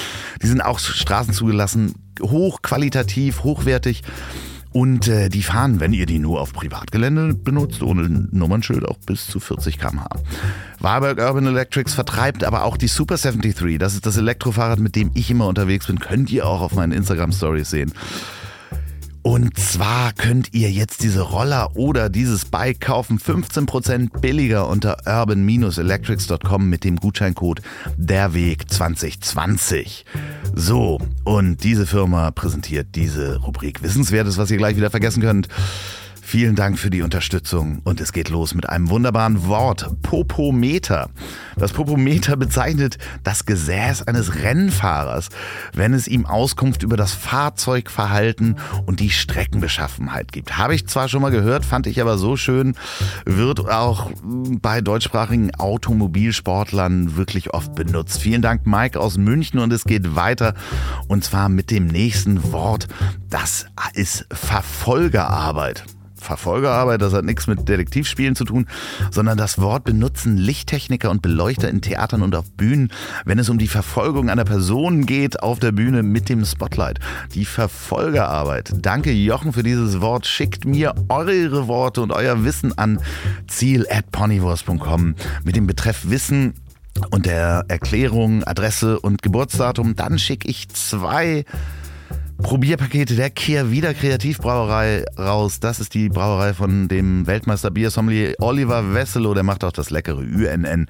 [0.41, 1.33] Die sind auch Straßen
[1.75, 4.03] zugelassen hochqualitativ, hochwertig.
[4.71, 9.25] Und äh, die fahren, wenn ihr die nur auf Privatgelände benutzt, ohne Nummernschild, auch bis
[9.25, 10.09] zu 40 km/h.
[10.79, 13.77] Warburg Urban Electrics vertreibt aber auch die Super 73.
[13.77, 15.99] Das ist das Elektrofahrrad, mit dem ich immer unterwegs bin.
[15.99, 17.93] Könnt ihr auch auf meinen Instagram-Stories sehen.
[19.25, 26.69] Und zwar könnt ihr jetzt diese Roller oder dieses Bike kaufen 15% billiger unter urban-electrics.com
[26.69, 27.63] mit dem Gutscheincode
[27.97, 30.05] derweg 2020.
[30.53, 35.47] So, und diese Firma präsentiert diese Rubrik Wissenswertes, was ihr gleich wieder vergessen könnt.
[36.35, 41.09] Vielen Dank für die Unterstützung und es geht los mit einem wunderbaren Wort, Popometer.
[41.55, 45.29] Das Popometer bezeichnet das Gesäß eines Rennfahrers,
[45.71, 50.57] wenn es ihm Auskunft über das Fahrzeugverhalten und die Streckenbeschaffenheit gibt.
[50.57, 52.75] Habe ich zwar schon mal gehört, fand ich aber so schön,
[53.23, 58.19] wird auch bei deutschsprachigen Automobilsportlern wirklich oft benutzt.
[58.19, 60.53] Vielen Dank Mike aus München und es geht weiter
[61.07, 62.89] und zwar mit dem nächsten Wort.
[63.29, 65.85] Das ist Verfolgerarbeit.
[66.15, 68.67] Verfolgerarbeit, das hat nichts mit Detektivspielen zu tun,
[69.11, 72.91] sondern das Wort benutzen Lichttechniker und Beleuchter in Theatern und auf Bühnen,
[73.25, 76.99] wenn es um die Verfolgung einer Person geht auf der Bühne mit dem Spotlight.
[77.33, 78.73] Die Verfolgerarbeit.
[78.81, 80.25] Danke Jochen für dieses Wort.
[80.25, 82.99] Schickt mir eure Worte und euer Wissen an
[83.47, 86.53] ziel at ponywurst.com mit dem Betreff Wissen
[87.11, 89.95] und der Erklärung, Adresse und Geburtsdatum.
[89.95, 91.45] Dann schicke ich zwei
[92.37, 95.59] Probierpakete der Kehr wieder Kreativbrauerei raus.
[95.59, 99.33] Das ist die Brauerei von dem Weltmeister Biersommelier Oliver Wesselow.
[99.33, 100.87] Der macht auch das leckere UNN.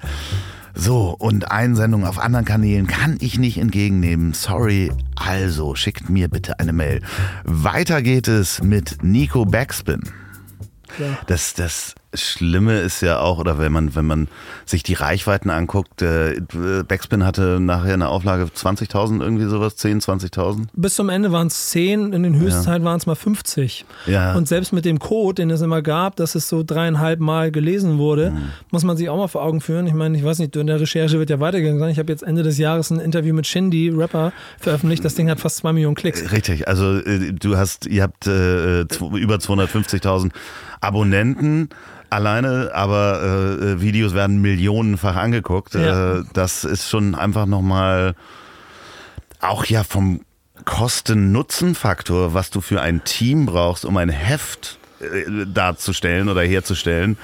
[0.74, 4.34] So, und Einsendungen auf anderen Kanälen kann ich nicht entgegennehmen.
[4.34, 4.92] Sorry.
[5.14, 7.00] Also, schickt mir bitte eine Mail.
[7.44, 10.02] Weiter geht es mit Nico Backspin.
[10.98, 11.18] Ja.
[11.26, 14.28] Das, das Schlimme ist ja auch, oder wenn man, wenn man
[14.64, 16.40] sich die Reichweiten anguckt, äh,
[16.86, 20.66] Backspin hatte nachher eine Auflage 20.000, irgendwie sowas, 10, 20.000?
[20.74, 22.88] Bis zum Ende waren es 10, in den Höchstzeiten ja.
[22.88, 23.84] waren es mal 50.
[24.06, 24.34] Ja.
[24.34, 27.98] Und selbst mit dem Code, den es immer gab, dass es so dreieinhalb Mal gelesen
[27.98, 28.50] wurde, mhm.
[28.70, 29.86] muss man sich auch mal vor Augen führen.
[29.86, 31.90] Ich meine, ich weiß nicht, in der Recherche wird ja weitergegangen sein.
[31.90, 35.04] Ich habe jetzt Ende des Jahres ein Interview mit Shindy, Rapper, veröffentlicht.
[35.04, 36.32] Das Ding hat fast zwei Millionen Klicks.
[36.32, 40.30] Richtig, also äh, du hast, ihr habt äh, über 250.000
[40.80, 41.68] Abonnenten
[42.10, 45.74] alleine, aber äh, Videos werden millionenfach angeguckt.
[45.74, 46.18] Ja.
[46.18, 48.14] Äh, das ist schon einfach nochmal
[49.40, 50.20] auch ja vom
[50.64, 57.18] Kosten-Nutzen-Faktor, was du für ein Team brauchst, um ein Heft äh, darzustellen oder herzustellen.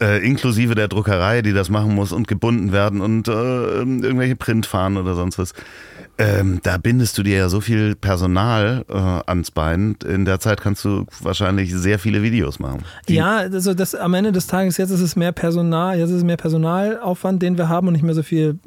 [0.00, 4.96] Äh, inklusive der Druckerei, die das machen muss und gebunden werden und äh, irgendwelche Printfahren
[4.96, 5.54] oder sonst was.
[6.20, 8.92] Ähm, da bindest du dir ja so viel Personal äh,
[9.30, 9.96] ans Bein.
[10.04, 12.82] In der Zeit kannst du wahrscheinlich sehr viele Videos machen.
[13.08, 16.24] Ja, also das am Ende des Tages jetzt ist es mehr Personal, jetzt ist es
[16.24, 18.58] mehr Personalaufwand, den wir haben und nicht mehr so viel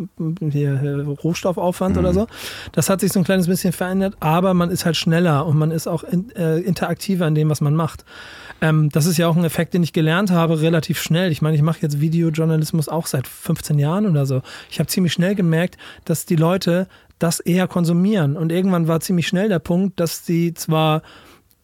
[0.50, 2.00] hier, Rohstoffaufwand mhm.
[2.00, 2.28] oder so.
[2.72, 5.72] Das hat sich so ein kleines bisschen verändert, aber man ist halt schneller und man
[5.72, 8.06] ist auch in, äh, interaktiver in dem, was man macht.
[8.62, 11.32] Ähm, das ist ja auch ein Effekt, den ich gelernt habe, relativ schnell.
[11.32, 14.42] Ich meine, ich mache jetzt Videojournalismus auch seit 15 Jahren oder so.
[14.70, 16.88] Ich habe ziemlich schnell gemerkt, dass die Leute
[17.21, 18.38] das eher konsumieren.
[18.38, 21.01] Und irgendwann war ziemlich schnell der Punkt, dass sie zwar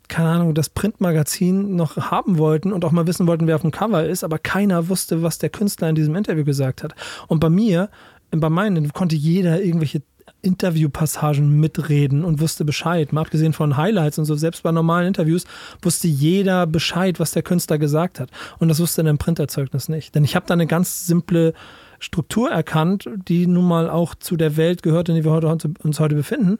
[0.07, 3.71] keine Ahnung, das Printmagazin noch haben wollten und auch mal wissen wollten, wer auf dem
[3.71, 6.95] Cover ist, aber keiner wusste, was der Künstler in diesem Interview gesagt hat.
[7.27, 7.89] Und bei mir,
[8.31, 10.01] bei meinen, konnte jeder irgendwelche
[10.41, 13.11] Interviewpassagen mitreden und wusste Bescheid.
[13.11, 15.45] Mal abgesehen von Highlights und so, selbst bei normalen Interviews
[15.81, 18.29] wusste jeder Bescheid, was der Künstler gesagt hat.
[18.59, 20.15] Und das wusste in einem Printerzeugnis nicht.
[20.15, 21.53] Denn ich habe da eine ganz simple
[21.99, 25.99] Struktur erkannt, die nun mal auch zu der Welt gehört, in der wir heute, uns
[25.99, 26.59] heute befinden.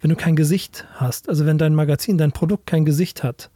[0.00, 3.50] Wenn du kein Gesicht hast, also wenn dein Magazin, dein Produkt kein Gesicht hat,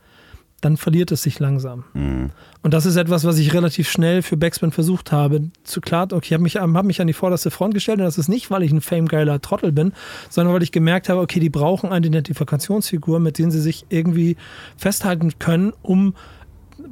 [0.63, 1.85] dann verliert es sich langsam.
[1.93, 2.31] Mhm.
[2.63, 5.51] Und das ist etwas, was ich relativ schnell für Backspin versucht habe.
[5.65, 8.17] Zu klar, okay, ich habe mich, hab mich an die vorderste Front gestellt und das
[8.17, 9.93] ist nicht, weil ich ein famegeiler Trottel bin,
[10.31, 14.37] sondern weil ich gemerkt habe, okay, die brauchen eine Identifikationsfigur, mit denen sie sich irgendwie
[14.77, 16.15] festhalten können, um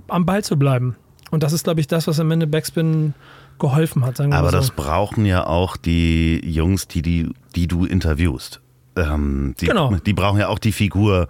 [0.08, 0.96] am Ball zu bleiben.
[1.30, 3.14] Und das ist, glaube ich, das, was am Ende Backspin
[3.60, 4.16] geholfen hat.
[4.16, 4.56] Sagen wir Aber so.
[4.56, 8.60] das brauchen ja auch die Jungs, die, die, die du interviewst.
[8.96, 9.94] Ähm, die, genau.
[9.94, 11.28] die brauchen ja auch die Figur,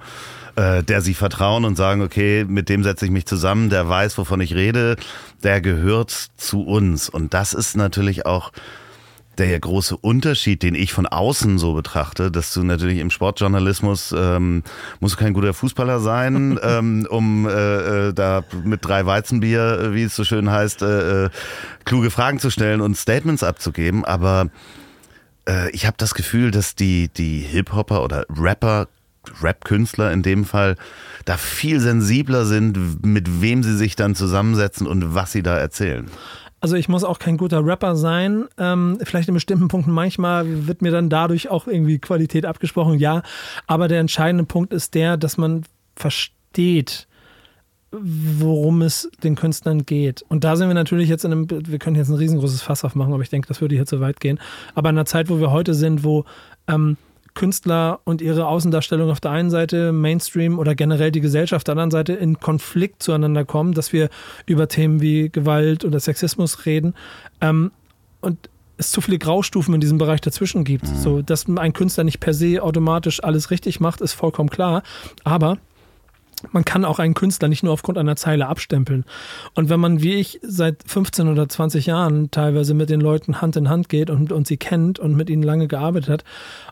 [0.56, 4.16] äh, der sie vertrauen und sagen, okay, mit dem setze ich mich zusammen, der weiß,
[4.18, 4.96] wovon ich rede,
[5.42, 7.08] der gehört zu uns.
[7.08, 8.50] Und das ist natürlich auch
[9.48, 14.62] der große Unterschied, den ich von außen so betrachte, dass du natürlich im Sportjournalismus ähm,
[15.00, 20.02] musst du kein guter Fußballer sein, ähm, um äh, äh, da mit drei Weizenbier, wie
[20.02, 21.30] es so schön heißt, äh, äh,
[21.84, 24.04] kluge Fragen zu stellen und Statements abzugeben.
[24.04, 24.50] Aber
[25.48, 28.88] äh, ich habe das Gefühl, dass die die Hip-Hopper oder Rapper
[29.42, 30.76] Rap-Künstler in dem Fall
[31.24, 36.10] da viel sensibler sind, mit wem sie sich dann zusammensetzen und was sie da erzählen.
[36.60, 38.44] Also ich muss auch kein guter Rapper sein.
[38.58, 43.22] Ähm, vielleicht in bestimmten Punkten manchmal wird mir dann dadurch auch irgendwie Qualität abgesprochen, ja.
[43.66, 45.64] Aber der entscheidende Punkt ist der, dass man
[45.96, 47.08] versteht,
[47.92, 50.22] worum es den Künstlern geht.
[50.28, 53.12] Und da sind wir natürlich jetzt in einem, wir können jetzt ein riesengroßes Fass aufmachen,
[53.12, 54.38] aber ich denke, das würde hier zu weit gehen.
[54.74, 56.24] Aber in einer Zeit, wo wir heute sind, wo
[56.68, 56.96] ähm,
[57.34, 61.72] Künstler und ihre Außendarstellung auf der einen Seite, Mainstream oder generell die Gesellschaft auf der
[61.72, 64.08] anderen Seite in Konflikt zueinander kommen, dass wir
[64.46, 66.94] über Themen wie Gewalt oder Sexismus reden.
[67.40, 67.70] Ähm,
[68.20, 70.88] und es zu viele Graustufen in diesem Bereich dazwischen gibt.
[70.88, 70.96] Mhm.
[70.96, 74.82] So, dass ein Künstler nicht per se automatisch alles richtig macht, ist vollkommen klar.
[75.22, 75.58] Aber
[76.52, 79.04] man kann auch einen Künstler nicht nur aufgrund einer Zeile abstempeln.
[79.54, 83.56] Und wenn man, wie ich, seit 15 oder 20 Jahren teilweise mit den Leuten Hand
[83.56, 86.24] in Hand geht und, und sie kennt und mit ihnen lange gearbeitet hat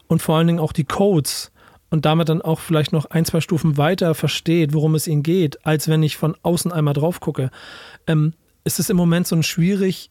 [0.07, 1.53] und vor allen Dingen auch die Codes
[1.91, 5.65] und damit dann auch vielleicht noch ein, zwei Stufen weiter versteht, worum es ihnen geht,
[5.67, 7.51] als wenn ich von außen einmal drauf gucke,
[8.07, 10.11] ähm, ist es im Moment so schwierig,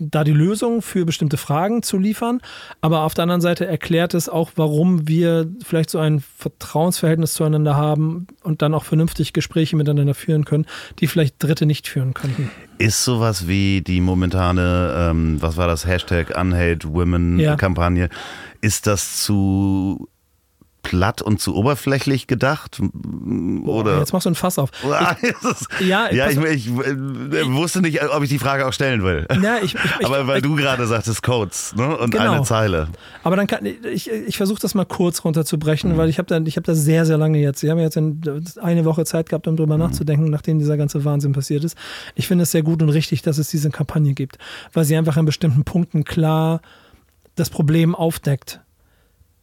[0.00, 2.40] da die Lösung für bestimmte Fragen zu liefern.
[2.80, 7.76] Aber auf der anderen Seite erklärt es auch, warum wir vielleicht so ein Vertrauensverhältnis zueinander
[7.76, 10.66] haben und dann auch vernünftig Gespräche miteinander führen können,
[11.00, 12.50] die vielleicht Dritte nicht führen könnten.
[12.78, 18.08] Ist sowas wie die momentane, ähm, was war das, Hashtag Unhate Women Kampagne, ja.
[18.60, 20.08] ist das zu
[20.88, 22.80] platt und zu oberflächlich gedacht?
[22.80, 23.92] Oder?
[23.92, 24.70] Boah, jetzt machst du ein Fass auf.
[25.80, 29.26] Ich, ja, ja ich, ich, ich, wusste nicht, ob ich die Frage auch stellen will.
[29.42, 29.58] Ja,
[30.04, 31.96] Aber weil du gerade sagtest Codes ne?
[31.96, 32.32] und genau.
[32.32, 32.88] eine Zeile.
[33.22, 35.96] Aber dann kann ich, ich versuche das mal kurz runterzubrechen, mhm.
[35.96, 37.98] weil ich habe da, hab da sehr, sehr lange jetzt, wir haben jetzt
[38.58, 39.84] eine Woche Zeit gehabt, um drüber mhm.
[39.84, 41.76] nachzudenken, nachdem dieser ganze Wahnsinn passiert ist.
[42.14, 44.38] Ich finde es sehr gut und richtig, dass es diese Kampagne gibt,
[44.72, 46.60] weil sie einfach an bestimmten Punkten klar
[47.34, 48.60] das Problem aufdeckt.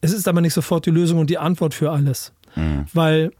[0.05, 2.31] Es ist aber nicht sofort die Lösung und die Antwort für alles.
[2.55, 2.85] Mhm.
[2.93, 3.31] Weil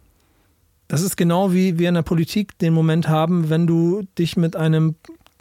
[0.87, 4.55] das ist genau wie wir in der Politik den Moment haben, wenn du dich mit
[4.55, 4.95] einem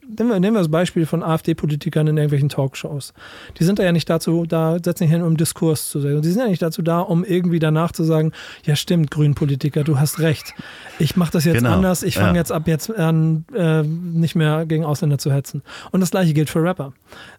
[0.08, 3.12] nehmen wir, nehmen wir das Beispiel von AfD-Politikern in irgendwelchen Talkshows.
[3.58, 6.22] Die sind da ja nicht dazu da, setzen sich hin, um Diskurs zu sagen.
[6.22, 8.32] Die sind ja nicht dazu da, um irgendwie danach zu sagen,
[8.64, 10.54] ja stimmt, Grünen-Politiker, du hast recht.
[10.98, 11.72] Ich mache das jetzt genau.
[11.72, 12.36] anders, ich fange ja.
[12.36, 15.62] jetzt ab jetzt an, äh, nicht mehr gegen Ausländer zu hetzen.
[15.90, 16.92] Und das gleiche gilt für Rapper.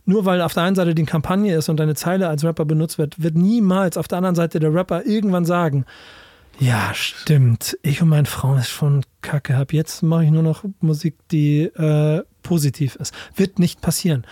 [0.06, 2.98] Nur weil auf der einen Seite die Kampagne ist und deine Zeile als Rapper benutzt
[2.98, 5.86] wird, wird niemals auf der anderen Seite der Rapper irgendwann sagen,
[6.60, 7.78] ja, stimmt.
[7.82, 9.58] Ich und meine Frau ist schon kacke.
[9.58, 13.14] Ab jetzt mache ich nur noch Musik, die äh, positiv ist.
[13.36, 14.26] Wird nicht passieren.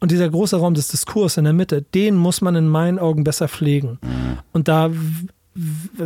[0.00, 3.24] Und dieser große Raum des Diskurs in der Mitte, den muss man in meinen Augen
[3.24, 3.98] besser pflegen.
[4.52, 4.90] Und da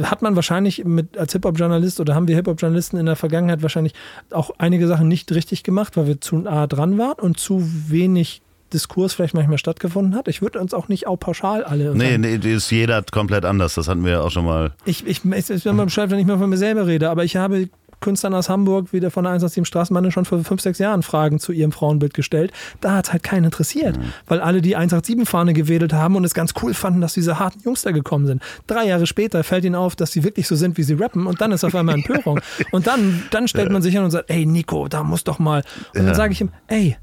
[0.02, 3.94] hat man wahrscheinlich mit, als Hip-Hop-Journalist oder haben wir Hip-Hop-Journalisten in der Vergangenheit wahrscheinlich
[4.30, 8.42] auch einige Sachen nicht richtig gemacht, weil wir zu nah dran waren und zu wenig
[8.72, 10.28] Diskurs vielleicht manchmal stattgefunden hat.
[10.28, 11.94] Ich würde uns auch nicht auch pauschal alle.
[11.96, 13.74] Nee, nee, ist jeder komplett anders.
[13.74, 14.72] Das hatten wir auch schon mal.
[14.84, 17.24] Ich, ich, ich, ich bin mal bescheuert, wenn ich mal von mir selber rede, aber
[17.24, 17.68] ich habe
[18.00, 21.38] Künstlern aus Hamburg, wie der von der 187 Straßenbahn, schon vor fünf, sechs Jahren Fragen
[21.38, 22.52] zu ihrem Frauenbild gestellt.
[22.80, 24.12] Da hat es halt keinen interessiert, mhm.
[24.26, 27.82] weil alle die 187-Fahne gewedelt haben und es ganz cool fanden, dass diese harten Jungs
[27.82, 28.42] da gekommen sind.
[28.66, 31.40] Drei Jahre später fällt ihnen auf, dass sie wirklich so sind, wie sie rappen und
[31.40, 32.40] dann ist auf einmal Empörung.
[32.72, 35.62] und dann, dann stellt man sich hin und sagt, ey Nico, da muss doch mal.
[35.94, 36.96] Und dann sage ich ihm, ey,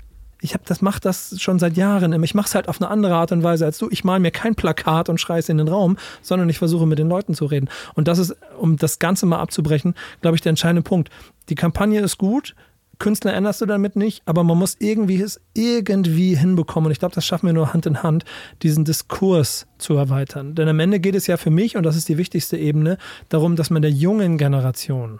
[0.46, 2.24] ich habe das mache das schon seit Jahren.
[2.24, 3.89] Ich mache es halt auf eine andere Art und Weise als du.
[3.89, 7.00] Ich male mir kein Plakat und schreie es in den Raum, sondern ich versuche mit
[7.00, 7.68] den Leuten zu reden.
[7.96, 11.10] Und das ist, um das Ganze mal abzubrechen, glaube ich, der entscheidende Punkt.
[11.50, 12.56] Die Kampagne ist gut.
[13.00, 16.86] Künstler änderst du damit nicht, aber man muss irgendwie es irgendwie hinbekommen.
[16.86, 18.24] Und ich glaube, das schaffen wir nur Hand in Hand,
[18.62, 20.56] diesen Diskurs zu erweitern.
[20.56, 22.98] Denn am Ende geht es ja für mich, und das ist die wichtigste Ebene,
[23.30, 25.20] darum, dass man der jungen Generation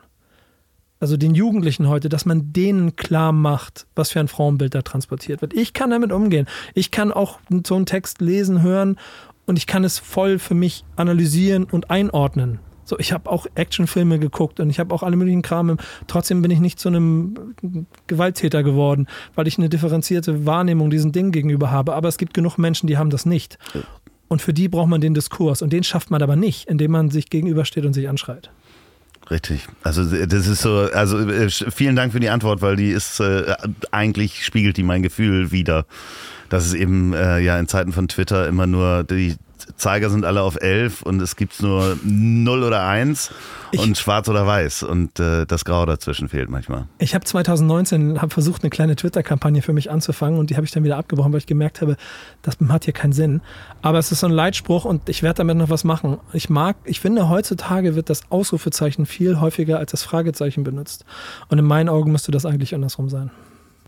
[1.06, 5.40] also den Jugendlichen heute, dass man denen klar macht, was für ein Frauenbild da transportiert
[5.40, 5.54] wird.
[5.54, 6.48] Ich kann damit umgehen.
[6.74, 8.98] Ich kann auch so einen Text lesen, hören
[9.46, 12.58] und ich kann es voll für mich analysieren und einordnen.
[12.86, 15.78] So, ich habe auch Actionfilme geguckt und ich habe auch alle möglichen Kram.
[16.08, 17.54] Trotzdem bin ich nicht zu einem
[18.08, 21.94] Gewalttäter geworden, weil ich eine differenzierte Wahrnehmung diesen Dingen gegenüber habe.
[21.94, 23.60] Aber es gibt genug Menschen, die haben das nicht.
[24.28, 25.62] Und für die braucht man den Diskurs.
[25.62, 28.50] Und den schafft man aber nicht, indem man sich gegenübersteht und sich anschreit.
[29.32, 29.68] Richtig.
[29.84, 33.56] Also das ist so, also äh, vielen Dank für die Antwort, weil die ist äh,
[33.92, 35.86] eigentlich spiegelt die mein Gefühl wieder,
[36.50, 39.36] dass es eben äh, ja in Zeiten von Twitter immer nur die
[39.78, 43.32] Zeiger sind alle auf 11 und es gibt nur 0 oder 1
[43.78, 46.88] und schwarz oder weiß und äh, das Grau dazwischen fehlt manchmal.
[46.98, 50.72] Ich habe 2019 hab versucht, eine kleine Twitter-Kampagne für mich anzufangen und die habe ich
[50.72, 51.98] dann wieder abgebrochen, weil ich gemerkt habe,
[52.42, 53.42] das hat hier keinen Sinn.
[53.82, 56.18] Aber es ist so ein Leitspruch und ich werde damit noch was machen.
[56.34, 61.06] Ich mag, ich finde, heutzutage wird das Ausrufezeichen viel häufiger als das Fragezeichen benutzt.
[61.50, 63.32] Und in meinen Augen müsste das eigentlich andersrum sein.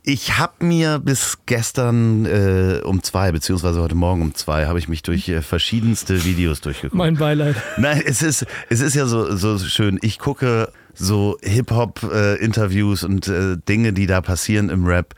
[0.09, 4.87] Ich habe mir bis gestern äh, um zwei, beziehungsweise heute Morgen um zwei, habe ich
[4.87, 6.95] mich durch äh, verschiedenste Videos durchgeguckt.
[6.95, 7.57] Mein Beileid.
[7.75, 9.99] Nein, es ist, es ist ja so, so schön.
[10.01, 15.13] Ich gucke so Hip-Hop-Interviews äh, und äh, Dinge, die da passieren im Rap,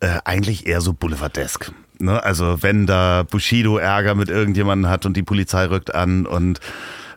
[0.00, 1.70] äh, eigentlich eher so Boulevardesk.
[1.98, 2.22] Ne?
[2.22, 6.58] Also wenn da Bushido Ärger mit irgendjemandem hat und die Polizei rückt an und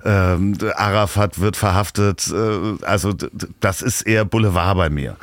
[0.03, 3.13] ähm, Arafat wird verhaftet, äh, also
[3.61, 5.15] das ist eher Boulevard bei mir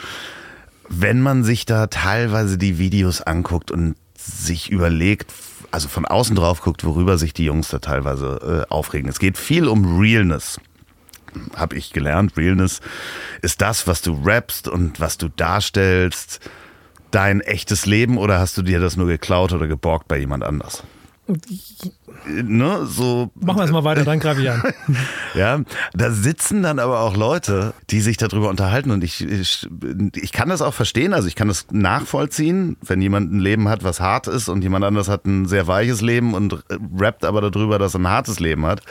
[0.95, 5.33] wenn man sich da teilweise die Videos anguckt und sich überlegt,
[5.71, 9.09] also von außen drauf guckt, worüber sich die Jungs da teilweise äh, aufregen.
[9.09, 10.61] Es geht viel um Realness.
[11.57, 12.37] Hab ich gelernt.
[12.37, 12.81] Realness
[13.41, 16.41] ist das, was du rappst und was du darstellst,
[17.11, 20.83] dein echtes Leben oder hast du dir das nur geklaut oder geborgt bei jemand anders?
[22.27, 23.31] Ne, so.
[23.35, 24.63] Machen wir es mal weiter, dann greife ich an.
[25.35, 25.61] ja,
[25.95, 29.69] da sitzen dann aber auch Leute, die sich darüber unterhalten und ich, ich,
[30.15, 33.85] ich kann das auch verstehen, also ich kann das nachvollziehen, wenn jemand ein Leben hat,
[33.85, 36.65] was hart ist und jemand anders hat ein sehr weiches Leben und
[36.99, 38.83] rappt aber darüber, dass er ein hartes Leben hat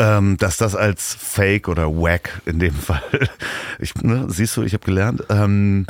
[0.00, 3.02] ähm, dass das als Fake oder Wack in dem Fall,
[3.78, 5.86] ich, ne, siehst du, ich habe gelernt, ähm,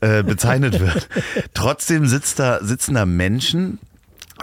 [0.00, 1.08] äh, bezeichnet wird.
[1.54, 3.78] Trotzdem sitzt da, sitzen da Menschen,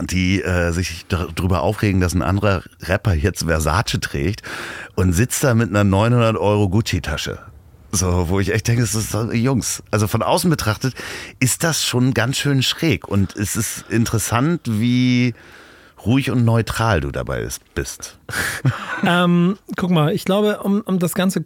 [0.04, 4.42] die äh, sich darüber aufregen, dass ein anderer Rapper jetzt Versace trägt
[4.96, 7.40] und sitzt da mit einer 900 Euro Gucci-Tasche.
[7.92, 9.84] So, wo ich echt denke, das ist Jungs.
[9.92, 10.94] Also von außen betrachtet
[11.40, 15.34] ist das schon ganz schön schräg und es ist interessant, wie
[16.06, 18.18] ruhig und neutral du dabei bist.
[19.06, 21.46] ähm, guck mal, ich glaube, um, um das Ganze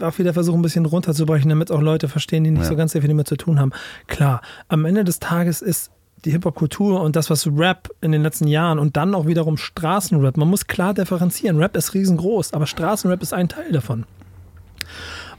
[0.00, 2.68] auch wieder versuchen, ein bisschen runterzubrechen, damit auch Leute verstehen, die nicht ja.
[2.68, 3.72] so ganz sehr viel damit zu tun haben.
[4.06, 5.90] Klar, am Ende des Tages ist
[6.24, 10.36] die Hip-Hop-Kultur und das, was Rap in den letzten Jahren und dann auch wiederum Straßenrap,
[10.36, 11.58] man muss klar differenzieren.
[11.58, 14.06] Rap ist riesengroß, aber Straßenrap ist ein Teil davon.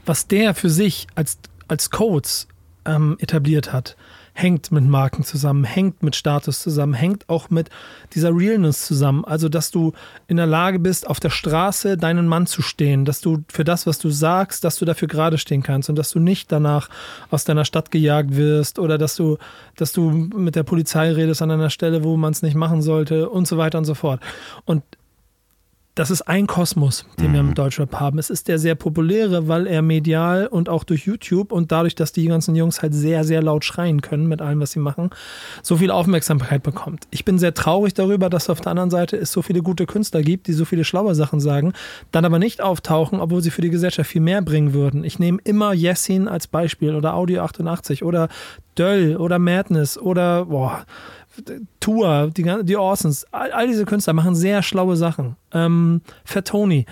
[0.04, 2.46] Was der für sich als, als Codes
[2.84, 3.96] ähm, etabliert hat,
[4.36, 7.70] hängt mit Marken zusammen, hängt mit Status zusammen, hängt auch mit
[8.12, 9.24] dieser Realness zusammen.
[9.24, 9.92] Also, dass du
[10.28, 13.86] in der Lage bist, auf der Straße deinen Mann zu stehen, dass du für das,
[13.86, 16.90] was du sagst, dass du dafür gerade stehen kannst und dass du nicht danach
[17.30, 19.38] aus deiner Stadt gejagt wirst oder dass du,
[19.74, 23.30] dass du mit der Polizei redest an einer Stelle, wo man es nicht machen sollte
[23.30, 24.20] und so weiter und so fort.
[24.66, 24.82] Und
[25.96, 27.32] das ist ein Kosmos, den mhm.
[27.32, 28.18] wir im Deutschrap haben.
[28.18, 32.12] Es ist der sehr populäre, weil er medial und auch durch YouTube und dadurch, dass
[32.12, 35.08] die ganzen Jungs halt sehr, sehr laut schreien können mit allem, was sie machen,
[35.62, 37.08] so viel Aufmerksamkeit bekommt.
[37.10, 40.20] Ich bin sehr traurig darüber, dass auf der anderen Seite es so viele gute Künstler
[40.20, 41.72] gibt, die so viele schlaue Sachen sagen,
[42.12, 45.02] dann aber nicht auftauchen, obwohl sie für die Gesellschaft viel mehr bringen würden.
[45.02, 48.28] Ich nehme immer Yessin als Beispiel oder Audio 88 oder
[48.78, 50.84] Döll oder Madness oder boah,
[51.80, 55.36] Tour, die, die Orsons, all, all, diese Künstler machen sehr schlaue Sachen.
[55.52, 56.86] Ähm, Fatoni,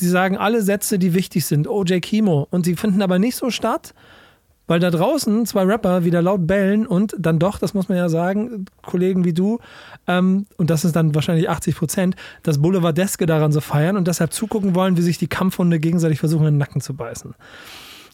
[0.00, 1.68] die sagen alle Sätze, die wichtig sind.
[1.68, 2.46] OJ Kimo.
[2.50, 3.94] Und sie finden aber nicht so statt,
[4.66, 8.08] weil da draußen zwei Rapper wieder laut bellen und dann doch, das muss man ja
[8.08, 9.58] sagen, Kollegen wie du,
[10.06, 14.32] ähm, und das ist dann wahrscheinlich 80 Prozent, das Boulevardeske daran so feiern und deshalb
[14.32, 17.34] zugucken wollen, wie sich die Kampfhunde gegenseitig versuchen, in den Nacken zu beißen.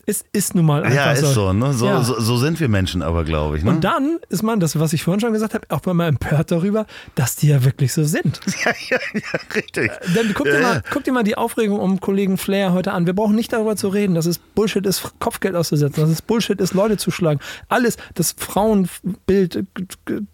[0.09, 1.53] Es ist nun mal einfach ja, ist so.
[1.53, 1.75] Ne?
[1.75, 2.03] So, ja.
[2.03, 3.63] so, so, sind wir Menschen aber, glaube ich.
[3.63, 3.73] Ne?
[3.73, 6.87] Und dann ist man, das, was ich vorhin schon gesagt habe, auch mal empört darüber,
[7.15, 8.41] dass die ja wirklich so sind.
[8.65, 9.91] Ja, ja, ja richtig.
[9.91, 13.05] Äh, dann guck, dir mal, guck dir mal die Aufregung um Kollegen Flair heute an.
[13.07, 16.59] Wir brauchen nicht darüber zu reden, dass es Bullshit ist, Kopfgeld auszusetzen, dass es Bullshit
[16.59, 17.39] ist, Leute zu schlagen.
[17.69, 19.65] Alles, das Frauenbild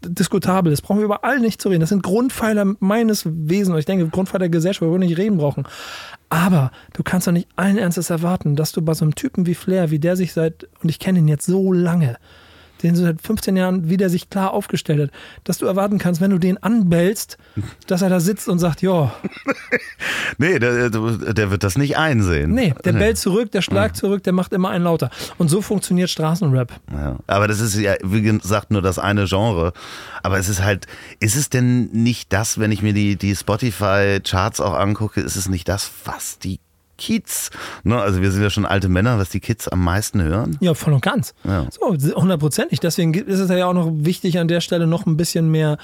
[0.03, 1.81] diskutabel ist, brauchen wir über all nicht zu reden.
[1.81, 3.75] Das sind Grundpfeiler meines Wesens.
[3.75, 5.65] Und ich denke, Grundpfeiler der Gesellschaft, wo wir nicht reden brauchen.
[6.35, 9.55] Aber du kannst doch nicht allen Ernstes erwarten, dass du bei so einem Typen wie
[9.55, 12.17] Flair, wie der sich seit, und ich kenne ihn jetzt so lange,
[12.85, 15.11] den so seit 15 Jahren wieder sich klar aufgestellt hat,
[15.45, 17.39] dass du erwarten kannst, wenn du den anbellst,
[17.87, 19.13] dass er da sitzt und sagt, ja.
[20.39, 22.53] nee, der, der, wird das nicht einsehen.
[22.53, 25.11] Nee, der bellt zurück, der schlagt zurück, der macht immer einen lauter.
[25.39, 26.73] Und so funktioniert Straßenrap.
[26.93, 29.73] Ja, aber das ist ja, wie gesagt, nur das eine Genre.
[30.23, 30.87] Aber es ist halt,
[31.21, 35.49] ist es denn nicht das, wenn ich mir die, die Spotify-Charts auch angucke, ist es
[35.49, 36.61] nicht das, was die
[37.05, 37.51] Kids.
[37.83, 38.01] Ne?
[38.01, 40.57] Also wir sind ja schon alte Männer, was die Kids am meisten hören.
[40.61, 41.35] Ja, voll und ganz.
[41.45, 41.67] Ja.
[41.71, 42.81] So, hundertprozentig.
[42.81, 45.77] Deswegen ist es ja auch noch wichtig, an der Stelle noch ein bisschen mehr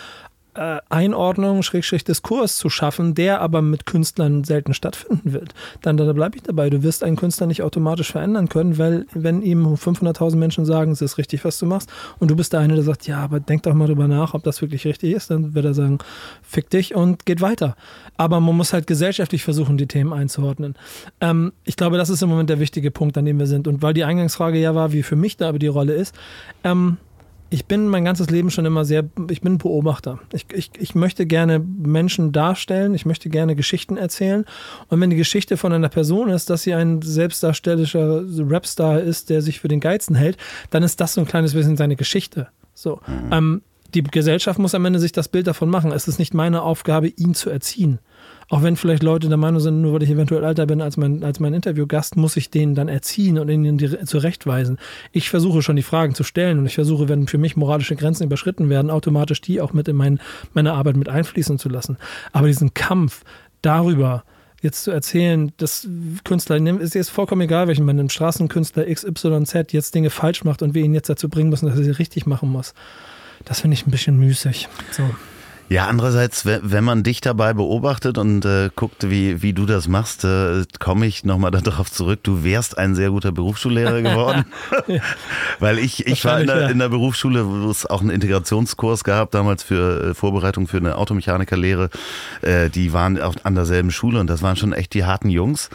[0.55, 5.55] äh, Einordnung, Schrägstrich Diskurs zu schaffen, der aber mit Künstlern selten stattfinden wird.
[5.83, 6.71] Dann da bleibe ich dabei.
[6.71, 11.03] Du wirst einen Künstler nicht automatisch verändern können, weil wenn ihm 500.000 Menschen sagen, es
[11.03, 13.63] ist richtig, was du machst, und du bist der eine, der sagt, ja, aber denk
[13.63, 15.99] doch mal drüber nach, ob das wirklich richtig ist, dann wird er sagen,
[16.43, 17.77] fick dich und geht weiter.
[18.17, 20.75] Aber man muss halt gesellschaftlich versuchen, die Themen einzuordnen.
[21.21, 23.69] Ähm, ich glaube, das ist im Moment der wichtige Punkt, an dem wir sind.
[23.69, 26.15] Und weil die Eingangsfrage ja war, wie für mich da aber die Rolle ist,
[26.65, 26.97] ähm,
[27.51, 30.21] ich bin mein ganzes Leben schon immer sehr, ich bin Beobachter.
[30.33, 34.45] Ich, ich, ich möchte gerne Menschen darstellen, ich möchte gerne Geschichten erzählen.
[34.89, 39.43] Und wenn die Geschichte von einer Person ist, dass sie ein selbstdarstellischer Rapstar ist, der
[39.43, 40.37] sich für den Geizen hält,
[40.71, 42.49] dann ist das so ein kleines bisschen seine Geschichte.
[42.73, 43.01] So.
[43.07, 43.33] Mhm.
[43.33, 43.63] Ähm,
[43.95, 45.91] die Gesellschaft muss am Ende sich das Bild davon machen.
[45.91, 47.99] Es ist nicht meine Aufgabe, ihn zu erziehen.
[48.51, 51.23] Auch wenn vielleicht Leute der Meinung sind, nur weil ich eventuell älter bin als mein,
[51.23, 54.79] als mein Interviewgast, muss ich den dann erziehen und ihnen zurechtweisen.
[55.13, 58.25] Ich versuche schon die Fragen zu stellen und ich versuche, wenn für mich moralische Grenzen
[58.25, 60.19] überschritten werden, automatisch die auch mit in mein,
[60.53, 61.97] meine Arbeit mit einfließen zu lassen.
[62.33, 63.23] Aber diesen Kampf
[63.63, 64.25] darüber,
[64.61, 65.89] jetzt zu erzählen, dass
[66.25, 70.75] Künstler, ist jetzt vollkommen egal, welchen man einem Straßenkünstler XYZ jetzt Dinge falsch macht und
[70.75, 72.75] wir ihn jetzt dazu bringen müssen, dass er sie richtig machen muss.
[73.45, 74.69] Das finde ich ein bisschen müßig.
[74.91, 75.05] So.
[75.71, 80.25] Ja, andererseits, wenn man dich dabei beobachtet und äh, guckt, wie, wie du das machst,
[80.25, 84.47] äh, komme ich nochmal darauf zurück, du wärst ein sehr guter Berufsschullehrer geworden.
[85.61, 86.69] Weil ich, ich war in der, ja.
[86.71, 90.97] in der Berufsschule, wo es auch einen Integrationskurs gab, damals für äh, Vorbereitung für eine
[90.97, 91.89] Automechanikerlehre.
[92.43, 95.71] Äh, die waren auch an derselben Schule und das waren schon echt die harten Jungs.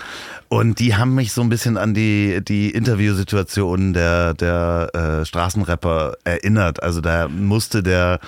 [0.49, 6.17] Und die haben mich so ein bisschen an die, die Interviewsituation der, der äh, Straßenrapper
[6.25, 6.83] erinnert.
[6.83, 8.19] Also da musste der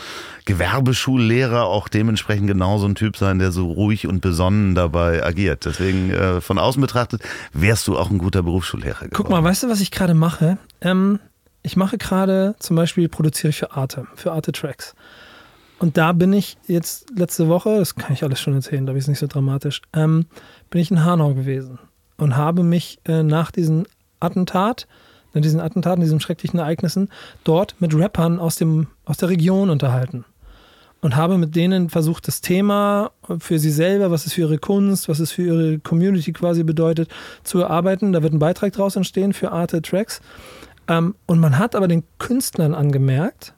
[0.46, 5.66] Gewerbeschullehrer auch dementsprechend genauso ein Typ sein, der so ruhig und besonnen dabei agiert.
[5.66, 7.22] Deswegen äh, von außen betrachtet
[7.54, 9.14] wärst du auch ein guter Berufsschullehrer geworden.
[9.14, 10.58] Guck mal, weißt du, was ich gerade mache?
[10.82, 11.20] Ähm,
[11.64, 14.96] ich mache gerade zum Beispiel, produziere ich für Arte, für Arte Tracks.
[15.80, 19.04] Und da bin ich jetzt letzte Woche, das kann ich alles schon erzählen, da ist
[19.04, 20.26] es nicht so dramatisch, ähm,
[20.70, 21.78] bin ich in Hanau gewesen
[22.18, 23.86] und habe mich äh, nach diesem
[24.20, 24.88] Attentat,
[25.34, 27.10] nach diesen Attentaten, diesen schrecklichen Ereignissen,
[27.44, 30.26] dort mit Rappern aus, dem, aus der Region unterhalten.
[31.08, 35.08] Und habe mit denen versucht, das Thema für sie selber, was es für ihre Kunst,
[35.08, 37.10] was es für ihre Community quasi bedeutet,
[37.46, 38.12] zu erarbeiten.
[38.12, 40.20] Da wird ein Beitrag draus entstehen für Arte Tracks.
[40.90, 43.54] Ähm, und man hat aber den Künstlern angemerkt,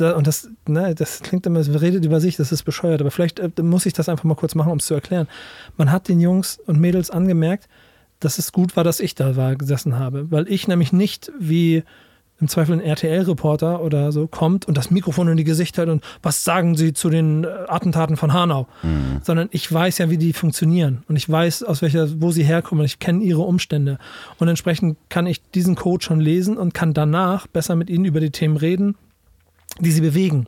[0.00, 3.38] und das, ne, das klingt immer, es redet über sich, das ist bescheuert, aber vielleicht
[3.38, 5.28] äh, muss ich das einfach mal kurz machen, um es zu erklären.
[5.76, 7.68] Man hat den Jungs und Mädels angemerkt,
[8.18, 11.84] dass es gut war, dass ich da war, gesessen habe, weil ich nämlich nicht wie
[12.42, 16.04] im Zweifel ein RTL-Reporter oder so kommt und das Mikrofon in die Gesicht hält und
[16.22, 19.20] was sagen sie zu den äh, Attentaten von Hanau, mhm.
[19.22, 22.80] sondern ich weiß ja, wie die funktionieren und ich weiß, aus welcher, wo sie herkommen
[22.80, 23.98] und ich kenne ihre Umstände
[24.38, 28.18] und entsprechend kann ich diesen Code schon lesen und kann danach besser mit ihnen über
[28.18, 28.96] die Themen reden,
[29.78, 30.46] die sie bewegen.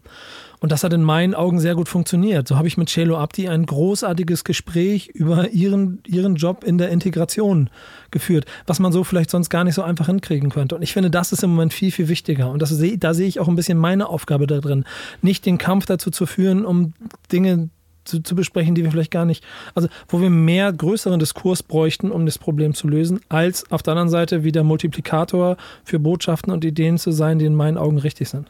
[0.64, 2.48] Und das hat in meinen Augen sehr gut funktioniert.
[2.48, 6.88] So habe ich mit Celo Abdi ein großartiges Gespräch über ihren, ihren Job in der
[6.88, 7.68] Integration
[8.10, 10.74] geführt, was man so vielleicht sonst gar nicht so einfach hinkriegen könnte.
[10.74, 12.48] Und ich finde, das ist im Moment viel, viel wichtiger.
[12.48, 14.86] Und das seh, da sehe ich auch ein bisschen meine Aufgabe da drin.
[15.20, 16.94] Nicht den Kampf dazu zu führen, um
[17.30, 17.68] Dinge
[18.06, 19.44] zu, zu, besprechen, die wir vielleicht gar nicht,
[19.74, 23.92] also wo wir mehr größeren Diskurs bräuchten, um das Problem zu lösen, als auf der
[23.92, 28.30] anderen Seite wieder Multiplikator für Botschaften und Ideen zu sein, die in meinen Augen richtig
[28.30, 28.48] sind.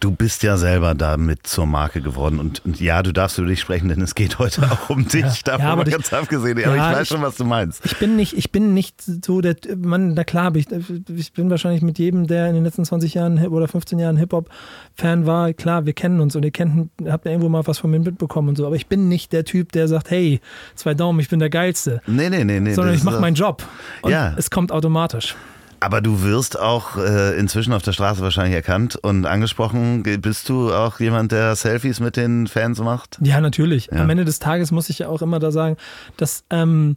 [0.00, 3.60] Du bist ja selber damit zur Marke geworden und, und, ja, du darfst über dich
[3.60, 5.22] sprechen, denn es geht heute auch um dich.
[5.22, 6.58] Ja, Davon ja, aber ganz abgesehen.
[6.58, 7.84] Ja, aber ich weiß ich, schon, was du meinst.
[7.84, 10.66] Ich bin nicht, ich bin nicht so der, man, na klar, ich,
[11.14, 15.26] ich bin wahrscheinlich mit jedem, der in den letzten 20 Jahren oder 15 Jahren Hip-Hop-Fan
[15.26, 17.98] war, klar, wir kennen uns und ihr kennt, habt ja irgendwo mal was von mir
[17.98, 18.66] mitbekommen und so.
[18.66, 20.40] Aber ich bin nicht der Typ, der sagt, hey,
[20.76, 22.02] zwei Daumen, ich bin der Geilste.
[22.06, 22.74] Nee, nee, nee, nee.
[22.74, 23.64] Sondern ich mache meinen Job.
[24.02, 24.34] Und ja.
[24.36, 25.34] es kommt automatisch.
[25.80, 30.02] Aber du wirst auch äh, inzwischen auf der Straße wahrscheinlich erkannt und angesprochen.
[30.02, 33.18] Bist du auch jemand, der Selfies mit den Fans macht?
[33.22, 33.88] Ja, natürlich.
[33.92, 34.02] Ja.
[34.02, 35.76] Am Ende des Tages muss ich ja auch immer da sagen,
[36.16, 36.96] dass, ähm,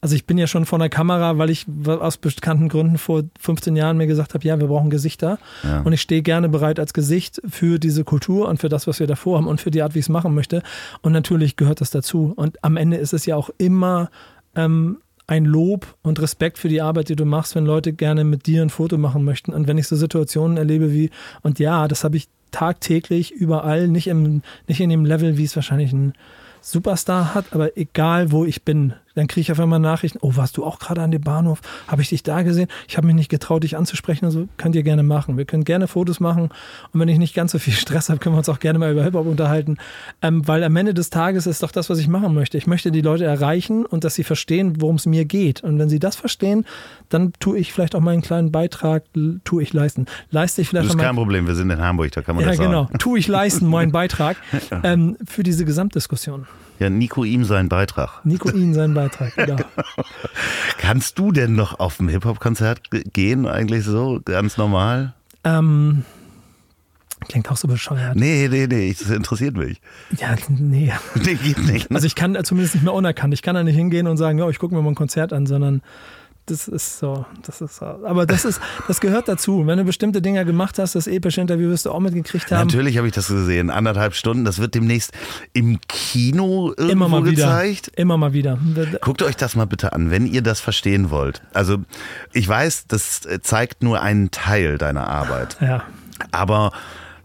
[0.00, 3.76] also ich bin ja schon vor der Kamera, weil ich aus bekannten Gründen vor 15
[3.76, 5.38] Jahren mir gesagt habe, ja, wir brauchen Gesichter.
[5.62, 5.82] Ja.
[5.82, 9.06] Und ich stehe gerne bereit als Gesicht für diese Kultur und für das, was wir
[9.06, 10.62] davor haben und für die Art, wie ich es machen möchte.
[11.02, 12.32] Und natürlich gehört das dazu.
[12.34, 14.10] Und am Ende ist es ja auch immer
[14.56, 18.46] ähm, ein Lob und Respekt für die Arbeit, die du machst, wenn Leute gerne mit
[18.46, 19.52] dir ein Foto machen möchten.
[19.52, 21.10] Und wenn ich so Situationen erlebe wie,
[21.42, 25.56] und ja, das habe ich tagtäglich überall, nicht, im, nicht in dem Level, wie es
[25.56, 26.12] wahrscheinlich ein
[26.60, 30.56] Superstar hat, aber egal wo ich bin, dann kriege ich auf einmal Nachrichten, oh, warst
[30.56, 31.60] du auch gerade an dem Bahnhof?
[31.88, 32.68] Habe ich dich da gesehen?
[32.88, 34.24] Ich habe mich nicht getraut, dich anzusprechen.
[34.24, 35.36] Also könnt ihr gerne machen.
[35.36, 36.50] Wir können gerne Fotos machen.
[36.92, 38.92] Und wenn ich nicht ganz so viel Stress habe, können wir uns auch gerne mal
[38.92, 39.78] über Hip-Hop unterhalten.
[40.22, 42.56] Ähm, weil am Ende des Tages ist doch das, was ich machen möchte.
[42.58, 45.62] Ich möchte die Leute erreichen und dass sie verstehen, worum es mir geht.
[45.62, 46.64] Und wenn sie das verstehen,
[47.08, 49.04] dann tue ich vielleicht auch meinen kleinen Beitrag,
[49.44, 50.06] tue ich leisten.
[50.30, 52.50] Leiste ich vielleicht Das ist kein Problem, wir sind in Hamburg, da kann man ja,
[52.50, 52.72] das sagen.
[52.72, 52.98] Ja, genau.
[52.98, 54.36] Tue ich leisten meinen Beitrag
[54.82, 56.46] ähm, für diese Gesamtdiskussion.
[56.78, 58.24] Ja, Nico ihm seinen Beitrag.
[58.24, 59.56] Nico ihm seinen Beitrag, genau.
[60.78, 62.80] Kannst du denn noch auf ein Hip-Hop-Konzert
[63.12, 65.14] gehen, eigentlich so, ganz normal?
[65.44, 66.04] Ähm,
[67.28, 68.16] Klingt auch so bescheuert.
[68.16, 69.80] Nee, nee, nee, das interessiert mich.
[70.18, 70.92] Ja, nee.
[71.14, 71.90] Nee, geht nicht.
[71.90, 71.96] Ne?
[71.96, 73.32] Also ich kann zumindest nicht mehr unerkannt.
[73.34, 75.46] Ich kann da nicht hingehen und sagen, ja, ich gucke mir mal ein Konzert an,
[75.46, 75.82] sondern
[76.52, 77.86] das ist so, das ist so.
[77.86, 79.66] Aber das ist, das gehört dazu.
[79.66, 82.66] Wenn du bestimmte Dinge gemacht hast, das epische Interview wirst du auch mitgekriegt haben.
[82.66, 83.70] Natürlich habe ich das gesehen.
[83.70, 84.44] Anderthalb Stunden.
[84.44, 85.12] Das wird demnächst
[85.54, 87.88] im Kino irgendwo Immer mal gezeigt.
[87.88, 87.98] Wieder.
[87.98, 88.58] Immer mal wieder.
[89.00, 91.42] Guckt euch das mal bitte an, wenn ihr das verstehen wollt.
[91.54, 91.78] Also,
[92.32, 95.56] ich weiß, das zeigt nur einen Teil deiner Arbeit.
[95.60, 95.84] Ja.
[96.32, 96.72] Aber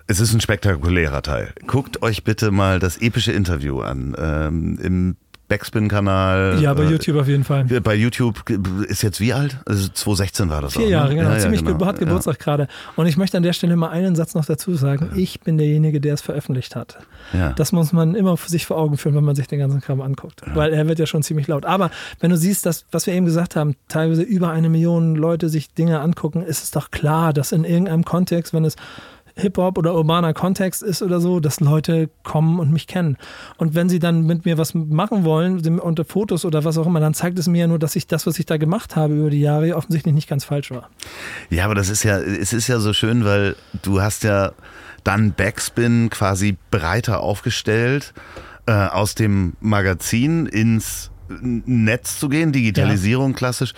[0.08, 1.54] es ist ein spektakulärer Teil.
[1.68, 4.16] Guckt euch bitte mal das epische Interview an.
[4.18, 5.18] Ähm, Im
[5.48, 6.60] Backspin-Kanal.
[6.62, 7.64] Ja, bei äh, YouTube auf jeden Fall.
[7.66, 8.50] Bei YouTube
[8.88, 9.58] ist jetzt wie alt?
[9.66, 10.91] Also 2016 war das Vier auch, ne?
[10.91, 11.30] Jahre, genau.
[11.30, 11.86] Ja, Ziemlich genau.
[11.86, 12.43] hat Geburtstag ja.
[12.43, 12.68] gerade.
[12.95, 15.12] Und ich möchte an der Stelle mal einen Satz noch dazu sagen.
[15.16, 17.00] Ich bin derjenige, der es veröffentlicht hat.
[17.34, 17.54] Ja.
[17.54, 20.02] Das muss man immer für sich vor Augen führen, wenn man sich den ganzen Kram
[20.02, 20.41] anguckt.
[20.54, 21.66] Weil er wird ja schon ziemlich laut.
[21.66, 25.48] Aber wenn du siehst, dass, was wir eben gesagt haben, teilweise über eine Million Leute
[25.48, 28.76] sich Dinge angucken, ist es doch klar, dass in irgendeinem Kontext, wenn es
[29.38, 33.18] Hip-Hop oder urbaner Kontext ist oder so, dass Leute kommen und mich kennen.
[33.58, 37.00] Und wenn sie dann mit mir was machen wollen, unter Fotos oder was auch immer,
[37.00, 39.30] dann zeigt es mir ja nur, dass ich das, was ich da gemacht habe über
[39.30, 40.90] die Jahre, offensichtlich nicht ganz falsch war.
[41.50, 44.52] Ja, aber das ist ja, es ist ja so schön, weil du hast ja
[45.04, 48.14] dann Backspin quasi breiter aufgestellt,
[48.66, 53.38] äh, aus dem Magazin ins Netz zu gehen, Digitalisierung ja.
[53.38, 53.74] klassisch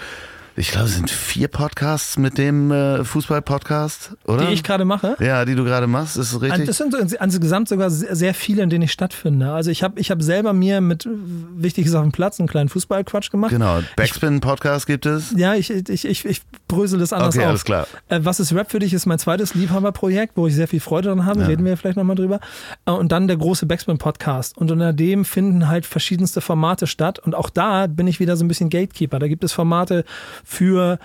[0.59, 4.45] ich glaube, es sind vier Podcasts mit dem äh, Fußball-Podcast, oder?
[4.45, 5.15] Die ich gerade mache?
[5.21, 6.65] Ja, die du gerade machst, ist das richtig?
[6.65, 9.53] Das sind insgesamt sogar sehr viele, in denen ich stattfinde.
[9.53, 11.07] Also ich habe ich hab selber mir mit
[11.55, 13.51] Wichtig ist auf dem Platz einen kleinen Fußballquatsch gemacht.
[13.51, 15.33] Genau, Backspin-Podcast gibt es.
[15.35, 17.49] Ja, ich, ich, ich, ich brösel das anders okay, auf.
[17.49, 17.85] alles klar.
[18.07, 21.09] Äh, Was ist Rap für dich ist mein zweites Liebhaberprojekt, wo ich sehr viel Freude
[21.09, 21.47] dran habe, ja.
[21.47, 22.39] reden wir vielleicht nochmal drüber.
[22.85, 24.57] Äh, und dann der große Backspin-Podcast.
[24.57, 27.19] Und unter dem finden halt verschiedenste Formate statt.
[27.19, 29.19] Und auch da bin ich wieder so ein bisschen Gatekeeper.
[29.19, 30.05] Da gibt es Formate
[30.45, 30.99] für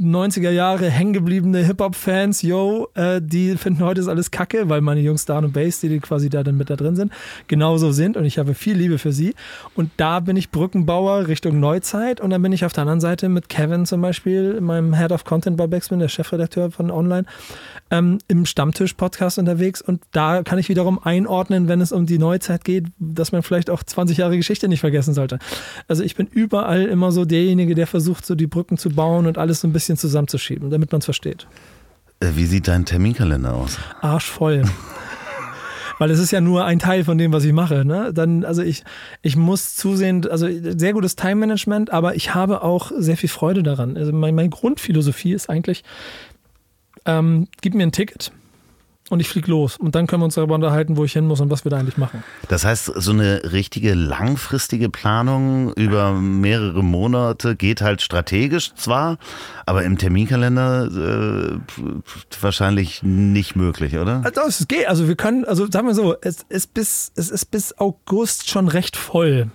[0.00, 5.24] 90er Jahre hängengebliebene Hip-Hop-Fans, yo, äh, die finden heute ist alles kacke, weil meine Jungs
[5.24, 7.12] da und Bass, die quasi da dann mit da drin sind,
[7.46, 9.34] genauso sind und ich habe viel Liebe für sie.
[9.76, 13.28] Und da bin ich Brückenbauer Richtung Neuzeit und dann bin ich auf der anderen Seite
[13.28, 17.24] mit Kevin zum Beispiel, meinem Head of Content bei Backspin, der Chefredakteur von Online,
[17.94, 22.64] ähm, im Stammtisch-Podcast unterwegs und da kann ich wiederum einordnen, wenn es um die Neuzeit
[22.64, 25.38] geht, dass man vielleicht auch 20 Jahre Geschichte nicht vergessen sollte.
[25.86, 29.38] Also ich bin überall immer so derjenige, der versucht, so die Brücken zu bauen und
[29.38, 31.46] alles so ein bisschen zusammenzuschieben, damit man es versteht.
[32.20, 33.78] Äh, Wie sieht dein Terminkalender aus?
[34.00, 34.64] Arschvoll.
[35.98, 37.84] Weil es ist ja nur ein Teil von dem, was ich mache.
[37.84, 38.12] Ne?
[38.12, 38.82] Dann, also ich,
[39.22, 43.96] ich muss zusehen, also sehr gutes Time-Management, aber ich habe auch sehr viel Freude daran.
[43.96, 45.84] Also mein, meine Grundphilosophie ist eigentlich,
[47.06, 48.32] ähm, gib mir ein Ticket
[49.10, 49.76] und ich fliege los.
[49.76, 51.78] Und dann können wir uns darüber unterhalten, wo ich hin muss und was wir da
[51.78, 52.24] eigentlich machen.
[52.48, 59.18] Das heißt, so eine richtige langfristige Planung über mehrere Monate geht halt strategisch zwar,
[59.66, 61.58] aber im Terminkalender äh,
[62.40, 64.22] wahrscheinlich nicht möglich, oder?
[64.24, 64.88] Also es geht.
[64.88, 68.68] Also wir können, also sagen wir so, es ist bis, es ist bis August schon
[68.68, 69.50] recht voll.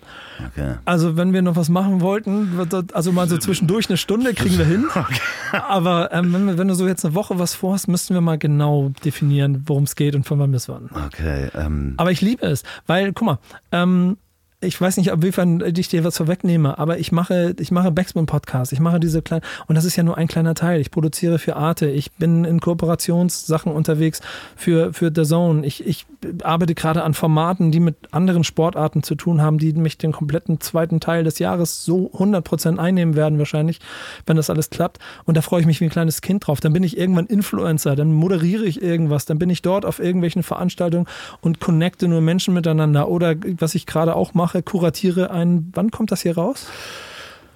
[0.48, 0.76] Okay.
[0.86, 2.60] Also wenn wir noch was machen wollten,
[2.94, 4.86] also mal so zwischendurch eine Stunde kriegen wir hin.
[5.52, 8.92] Aber ähm, wenn, wenn du so jetzt eine Woche was vorhast, müssten wir mal genau
[9.04, 10.90] definieren, worum es geht und von wann bis wann.
[11.08, 11.50] Okay.
[11.56, 13.40] Ähm, Aber ich liebe es, weil, guck mal,
[13.72, 14.18] ähm,
[14.62, 18.26] ich weiß nicht, ob wiefern ich dir was vorwegnehme, aber ich mache, ich mache Backspin
[18.26, 18.74] Podcast.
[18.74, 20.82] Ich mache diese kleinen, und das ist ja nur ein kleiner Teil.
[20.82, 21.88] Ich produziere für Arte.
[21.88, 24.20] Ich bin in Kooperationssachen unterwegs
[24.58, 25.66] für, für The Zone.
[25.66, 26.06] Ich, ich
[26.44, 30.60] arbeite gerade an Formaten, die mit anderen Sportarten zu tun haben, die mich den kompletten
[30.60, 33.80] zweiten Teil des Jahres so 100% einnehmen werden, wahrscheinlich,
[34.26, 35.00] wenn das alles klappt.
[35.24, 36.60] Und da freue ich mich wie ein kleines Kind drauf.
[36.60, 40.44] Dann bin ich irgendwann Influencer, dann moderiere ich irgendwas, dann bin ich dort auf irgendwelchen
[40.44, 41.08] Veranstaltungen
[41.40, 43.08] und connecte nur Menschen miteinander.
[43.08, 46.68] Oder was ich gerade auch mache, kuratiere ein, wann kommt das hier raus?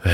[0.03, 0.09] äh,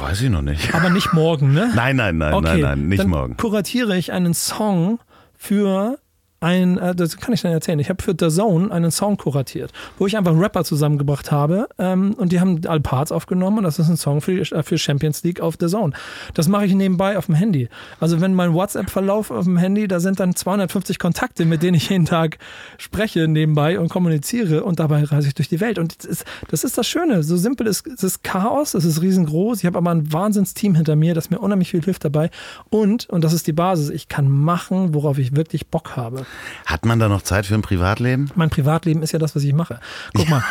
[0.00, 0.74] weiß ich noch nicht.
[0.74, 1.72] Aber nicht morgen, ne?
[1.74, 3.36] Nein, nein, nein, Okay, nein, nein, nicht morgen.
[3.36, 5.00] kuratiere ich einen Song
[5.36, 5.98] für
[6.44, 7.78] ein, äh, das kann ich dann erzählen.
[7.78, 12.14] Ich habe für The Zone einen Song kuratiert, wo ich einfach Rapper zusammengebracht habe ähm,
[12.14, 14.78] und die haben alle Parts aufgenommen und das ist ein Song für, die- äh, für
[14.78, 15.92] Champions League auf The Zone.
[16.34, 17.68] Das mache ich nebenbei auf dem Handy.
[18.00, 21.88] Also wenn mein WhatsApp-Verlauf auf dem Handy, da sind dann 250 Kontakte, mit denen ich
[21.88, 22.38] jeden Tag
[22.78, 25.78] spreche nebenbei und kommuniziere und dabei reise ich durch die Welt.
[25.78, 27.22] Und das ist das, ist das Schöne.
[27.22, 29.58] So simpel ist es Chaos, es ist riesengroß.
[29.60, 32.30] Ich habe aber ein Wahnsinnsteam hinter mir, das mir unheimlich viel hilft dabei.
[32.70, 36.26] Und, und das ist die Basis, ich kann machen, worauf ich wirklich Bock habe.
[36.66, 38.30] Hat man da noch Zeit für ein Privatleben?
[38.34, 39.80] Mein Privatleben ist ja das, was ich mache.
[40.14, 40.42] Guck mal,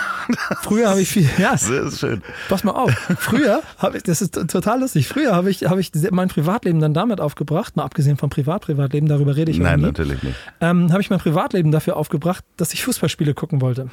[0.62, 2.22] früher habe ich viel, ja, Das ist schön.
[2.50, 2.92] pass mal auf.
[3.20, 5.08] Früher habe ich, das ist total lustig.
[5.08, 9.36] Früher habe ich, habe ich mein Privatleben dann damit aufgebracht, mal abgesehen vom Privat-Privatleben, darüber
[9.36, 9.86] rede ich Nein, nie.
[9.88, 10.36] natürlich nicht.
[10.62, 13.90] ähm, habe ich mein Privatleben dafür aufgebracht, dass ich Fußballspiele gucken wollte.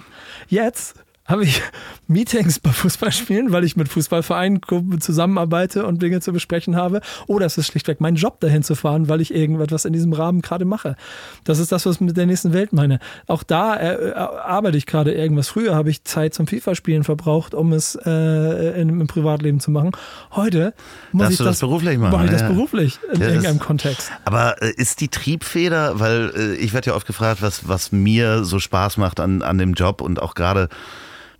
[0.48, 0.94] Jetzt
[1.30, 1.62] habe ich
[2.08, 4.60] Meetings bei Fußballspielen, weil ich mit Fußballvereinen
[5.00, 7.00] zusammenarbeite und Dinge zu besprechen habe.
[7.28, 10.42] Oder es ist schlichtweg mein Job, dahin zu fahren, weil ich irgendetwas in diesem Rahmen
[10.42, 10.96] gerade mache.
[11.44, 12.98] Das ist das, was ich mit der nächsten Welt meine.
[13.28, 15.48] Auch da äh, äh, arbeite ich gerade irgendwas.
[15.48, 19.92] Früher habe ich Zeit zum FIFA-Spielen verbraucht, um es äh, in, im Privatleben zu machen.
[20.32, 20.74] Heute
[21.12, 22.48] muss Darfst ich du das beruflich machen, Mache ich das ja.
[22.48, 24.10] beruflich in Ja, das- irgendeinem Kontext.
[24.24, 28.58] Aber äh, ist die Triebfeder, weil ich werde ja oft gefragt, was, was mir so
[28.58, 30.68] Spaß macht an, an dem Job und auch gerade,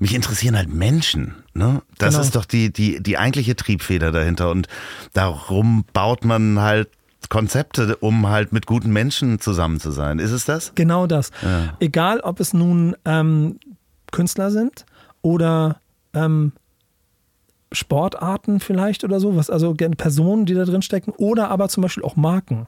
[0.00, 1.34] mich interessieren halt Menschen.
[1.54, 1.82] Ne?
[1.98, 2.24] Das Genau.
[2.24, 4.66] ist doch die, die, die eigentliche Triebfeder dahinter und
[5.12, 6.88] darum baut man halt
[7.28, 10.18] Konzepte, um halt mit guten Menschen zusammen zu sein.
[10.18, 10.72] Ist es das?
[10.74, 11.30] Genau das.
[11.42, 11.74] Ja.
[11.78, 13.60] Egal, ob es nun ähm,
[14.10, 14.84] Künstler sind
[15.22, 15.80] oder
[16.14, 16.52] ähm,
[17.72, 22.02] Sportarten vielleicht oder so, was also Personen, die da drin stecken, oder aber zum Beispiel
[22.02, 22.66] auch Marken.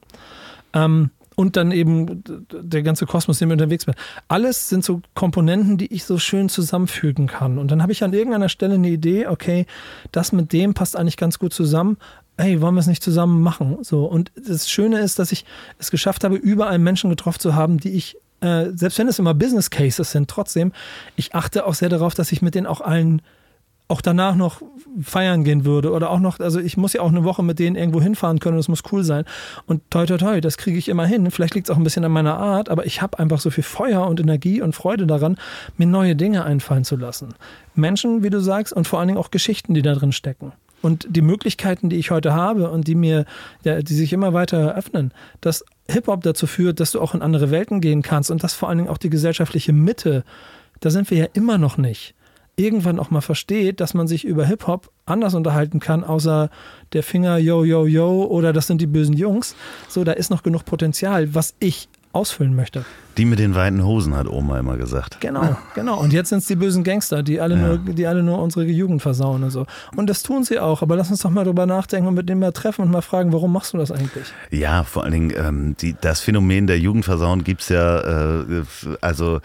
[0.75, 2.23] Ähm, und dann eben
[2.53, 3.95] der ganze Kosmos, in dem ich unterwegs bin.
[4.29, 7.59] Alles sind so Komponenten, die ich so schön zusammenfügen kann.
[7.59, 9.67] Und dann habe ich an irgendeiner Stelle eine Idee, okay,
[10.11, 11.97] das mit dem passt eigentlich ganz gut zusammen.
[12.39, 13.79] Hey, wollen wir es nicht zusammen machen?
[13.83, 14.05] So.
[14.05, 15.45] Und das Schöne ist, dass ich
[15.79, 19.35] es geschafft habe, überall Menschen getroffen zu haben, die ich, äh, selbst wenn es immer
[19.35, 20.73] Business Cases sind, trotzdem,
[21.17, 23.23] ich achte auch sehr darauf, dass ich mit denen auch allen
[23.93, 24.63] auch danach noch
[25.03, 27.77] feiern gehen würde oder auch noch, also ich muss ja auch eine Woche mit denen
[27.77, 29.27] irgendwo hinfahren können und es muss cool sein.
[29.67, 31.31] Und toi, toi, toi, das kriege ich immer hin.
[31.31, 33.65] Vielleicht liegt es auch ein bisschen an meiner Art, aber ich habe einfach so viel
[33.65, 35.37] Feuer und Energie und Freude daran,
[35.77, 37.35] mir neue Dinge einfallen zu lassen.
[37.75, 40.53] Menschen, wie du sagst, und vor allen Dingen auch Geschichten, die da drin stecken.
[40.81, 43.27] Und die Möglichkeiten, die ich heute habe und die mir,
[43.63, 45.13] ja, die sich immer weiter eröffnen,
[45.43, 48.71] dass Hip-Hop dazu führt, dass du auch in andere Welten gehen kannst und dass vor
[48.71, 50.25] allen Dingen auch die gesellschaftliche Mitte,
[50.81, 52.15] da sind wir ja immer noch nicht
[52.57, 56.51] irgendwann auch mal versteht, dass man sich über Hip-Hop anders unterhalten kann, außer
[56.93, 59.57] der Finger, yo, yo, yo, oder das sind die bösen Jungs.
[59.89, 62.85] So, da ist noch genug Potenzial, was ich ausfüllen möchte.
[63.19, 65.21] Die mit den weiten Hosen, hat Oma immer gesagt.
[65.21, 65.99] Genau, genau.
[66.01, 67.61] Und jetzt sind es die bösen Gangster, die alle, Ja.
[67.69, 69.67] nur, die alle nur unsere Jugend versauen und so.
[69.97, 70.83] Und das tun sie auch.
[70.83, 73.33] Aber lass uns doch mal drüber nachdenken und mit denen mal treffen und mal fragen,
[73.33, 74.27] warum machst du das eigentlich?
[74.51, 78.45] Ja, vor allen Dingen, ähm, die, das Phänomen der Jugendversauen gibt's ja, äh,
[79.01, 79.41] also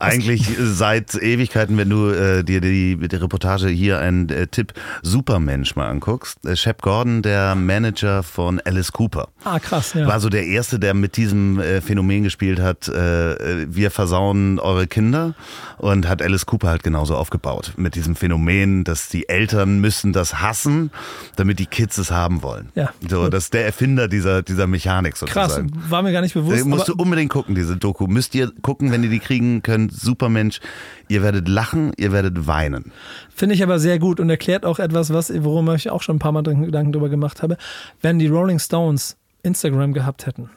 [0.00, 5.76] eigentlich seit Ewigkeiten, wenn du äh, dir die, die Reportage hier ein äh, Tipp Supermensch
[5.76, 6.44] mal anguckst.
[6.44, 9.28] Äh, Shep Gordon, der Manager von Alice Cooper.
[9.44, 10.06] Ah, krass, ja.
[10.06, 14.58] War so der Erste, der mit diesem äh, Phänomen gespielt hat, äh, äh, wir versauen
[14.58, 15.34] eure Kinder
[15.78, 17.72] und hat Alice Cooper halt genauso aufgebaut.
[17.76, 20.90] Mit diesem Phänomen, dass die Eltern müssen das hassen,
[21.36, 22.68] damit die Kids es haben wollen.
[22.74, 22.90] Ja.
[23.08, 25.70] So, das ist der Erfinder dieser, dieser Mechanik Krass, sozusagen.
[25.88, 26.60] war mir gar nicht bewusst.
[26.60, 28.06] Äh, musst du unbedingt gucken, diese Doku.
[28.06, 29.92] Müsst ihr gucken, wenn ihr die kriegen könnt.
[29.92, 30.60] Supermensch.
[31.08, 32.92] Ihr werdet lachen, ihr werdet weinen.
[33.34, 36.18] Finde ich aber sehr gut und erklärt auch etwas, was, worum ich auch schon ein
[36.18, 37.56] paar Mal Gedanken drüber gemacht habe.
[38.00, 40.50] Wenn die Rolling Stones Instagram gehabt hätten,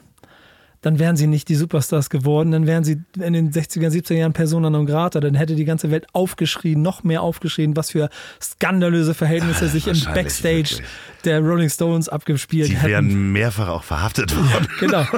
[0.82, 4.32] dann wären sie nicht die Superstars geworden, dann wären sie in den 60er, 70er Jahren
[4.32, 8.08] Persona non grata, dann hätte die ganze Welt aufgeschrien, noch mehr aufgeschrien, was für
[8.42, 10.86] skandalöse Verhältnisse sich im Backstage wirklich.
[11.24, 12.88] der Rolling Stones abgespielt Die hätten.
[12.88, 14.68] wären mehrfach auch verhaftet worden.
[14.80, 15.04] Genau.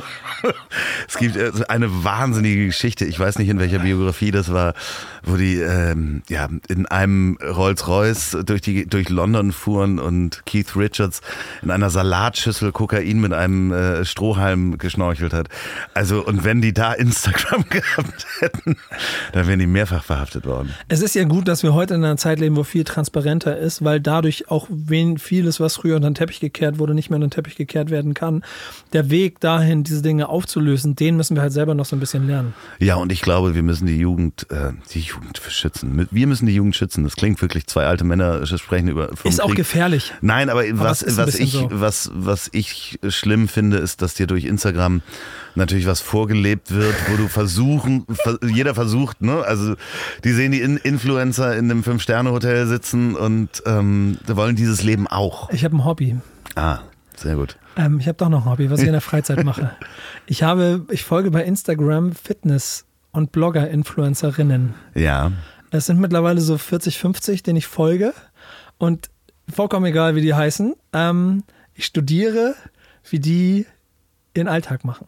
[1.09, 4.75] Es gibt äh, eine wahnsinnige Geschichte, ich weiß nicht in welcher Biografie das war,
[5.25, 11.23] wo die ähm, ja, in einem Rolls-Royce durch, die, durch London fuhren und Keith Richards
[11.63, 15.49] in einer Salatschüssel Kokain mit einem äh, Strohhalm geschnorchelt hat.
[15.95, 18.77] Also und wenn die da Instagram gehabt hätten,
[19.33, 20.75] dann wären die mehrfach verhaftet worden.
[20.89, 23.85] Es ist ja gut, dass wir heute in einer Zeit leben, wo viel transparenter ist,
[23.85, 27.29] weil dadurch auch wen vieles, was früher unter den Teppich gekehrt wurde, nicht mehr unter
[27.29, 28.45] den Teppich gekehrt werden kann.
[28.93, 32.27] Der Weg dahin, diese Dinge aufzulösen, den müssen wir halt selber noch so ein bisschen
[32.27, 32.55] lernen.
[32.79, 36.09] Ja, und ich glaube, wir müssen die Jugend, äh, die Jugend schützen.
[36.11, 37.05] Wir müssen die Jugend schützen.
[37.05, 39.57] Das klingt wirklich, zwei alte Männer sprechen über Ist auch Krieg.
[39.57, 40.13] gefährlich.
[40.21, 41.69] Nein, aber, was, ein was, bisschen ich, so.
[41.71, 45.03] was, was ich schlimm finde, ist, dass dir durch Instagram
[45.59, 49.43] natürlich was vorgelebt wird, wo du versuchen, ver, jeder versucht, ne?
[49.43, 49.75] Also
[50.25, 55.51] die sehen die In Influencer in einem Fünf-Sterne-Hotel sitzen und ähm, wollen dieses Leben auch.
[55.51, 56.17] Ich habe ein Hobby.
[56.55, 56.79] Ah,
[57.17, 57.59] sehr gut.
[57.77, 59.73] Ähm, ich habe doch noch ein Hobby, was ich in der Freizeit mache.
[60.31, 64.75] Ich habe, ich folge bei Instagram Fitness- und Blogger-Influencerinnen.
[64.95, 65.33] Ja.
[65.71, 68.13] Es sind mittlerweile so 40, 50, denen ich folge.
[68.77, 69.09] Und
[69.51, 70.75] vollkommen egal, wie die heißen.
[70.93, 72.55] Ähm, ich studiere,
[73.09, 73.67] wie die
[74.35, 75.07] ihren Alltag machen.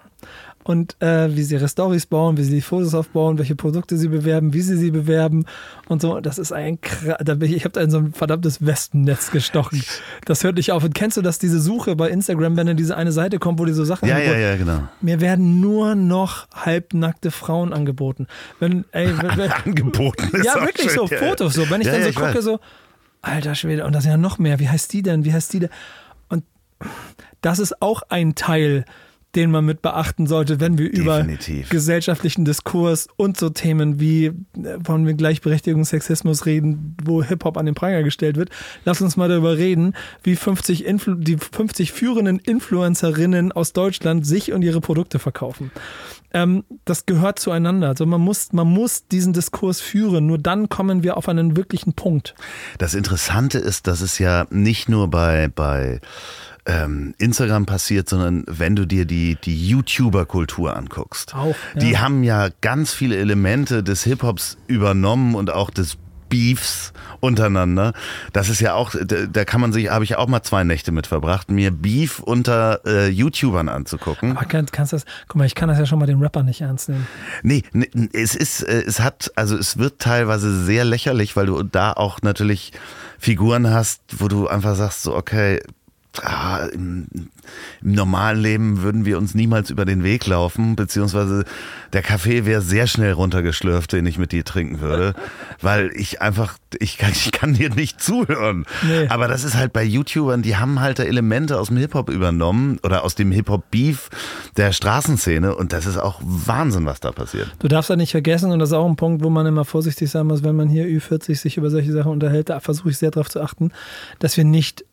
[0.62, 4.08] Und äh, wie sie ihre Stories bauen, wie sie die Fotos aufbauen, welche Produkte sie
[4.08, 5.46] bewerben, wie sie sie bewerben
[5.88, 6.20] und so.
[6.20, 6.78] Das ist ein
[7.18, 9.82] da bin ich, ich habe da in so ein verdammtes Wespennetz gestochen.
[10.26, 10.84] Das hört nicht auf.
[10.84, 13.64] Und kennst du das, diese Suche bei Instagram, wenn dann diese eine Seite kommt, wo
[13.64, 14.82] die so Sachen Ja, ja, ja, genau.
[15.00, 18.26] Mir werden nur noch halbnackte Frauen angeboten.
[18.58, 21.18] Wenn, ey, wenn, wenn, Angeboten ist ja, wirklich schön, so, ja.
[21.18, 21.68] Fotos so.
[21.70, 22.44] Wenn ich Ja, dann ja, so ich gucke, weiß.
[22.44, 22.60] so,
[23.22, 24.58] alter Schwede, und das sind ja noch mehr.
[24.58, 25.24] Wie heißt die denn?
[25.24, 25.70] Wie heißt die denn?
[26.28, 26.44] Und
[27.40, 28.84] das ist auch ein Teil,
[29.34, 31.66] den man mit beachten sollte, wenn wir Definitiv.
[31.66, 34.32] über gesellschaftlichen Diskurs und so Themen wie äh,
[34.84, 38.50] von Gleichberechtigung, Sexismus reden, wo Hip-Hop an den Pranger gestellt wird.
[38.84, 44.52] Lass uns mal darüber reden, wie 50 Influ die 50 führenden Influencerinnen aus Deutschland sich
[44.52, 45.70] und ihre Produkte verkaufen.
[46.32, 47.88] Ähm, das gehört zueinander.
[47.88, 50.26] Also man muss, man muss diesen Diskurs führen.
[50.26, 52.34] Nur dann kommen wir auf einen wirklichen Punkt.
[52.78, 56.00] Das Interessante ist, dass es ja nicht nur bei, bei
[56.66, 61.34] ähm, Instagram passiert, sondern wenn du dir die, die YouTuber-Kultur anguckst.
[61.34, 61.80] Auch, ja.
[61.80, 65.96] Die haben ja ganz viele Elemente des Hip-Hops übernommen und auch des
[66.30, 67.92] Beefs untereinander.
[68.32, 71.06] Das ist ja auch, da, kann man sich, habe ich auch mal zwei Nächte mit
[71.06, 74.36] verbracht, mir Beef unter äh, YouTubern anzugucken.
[74.36, 76.62] Aber kann, kannst das, guck mal, ich kann das ja schon mal den Rapper nicht
[76.62, 77.06] ernst nehmen.
[77.42, 81.62] Nee, nee, es ist, äh, es hat, also es wird teilweise sehr lächerlich, weil du
[81.62, 82.72] da auch natürlich
[83.18, 85.60] Figuren hast, wo du einfach sagst, so, okay,
[86.22, 87.06] ah, im,
[87.82, 91.44] im normalen Leben würden wir uns niemals über den Weg laufen, beziehungsweise
[91.92, 95.14] der Kaffee wäre sehr schnell runtergeschlürft, den ich mit dir trinken würde,
[95.60, 98.66] weil ich einfach, ich kann, ich kann dir nicht zuhören.
[98.82, 99.06] Nee.
[99.08, 102.78] Aber das ist halt bei YouTubern, die haben halt da Elemente aus dem Hip-Hop übernommen
[102.82, 104.10] oder aus dem Hip-Hop-Beef
[104.56, 107.54] der Straßenszene und das ist auch Wahnsinn, was da passiert.
[107.60, 110.10] Du darfst ja nicht vergessen, und das ist auch ein Punkt, wo man immer vorsichtig
[110.10, 113.10] sein muss, wenn man hier Ü40 sich über solche Sachen unterhält, da versuche ich sehr
[113.10, 113.70] darauf zu achten,
[114.18, 114.84] dass wir nicht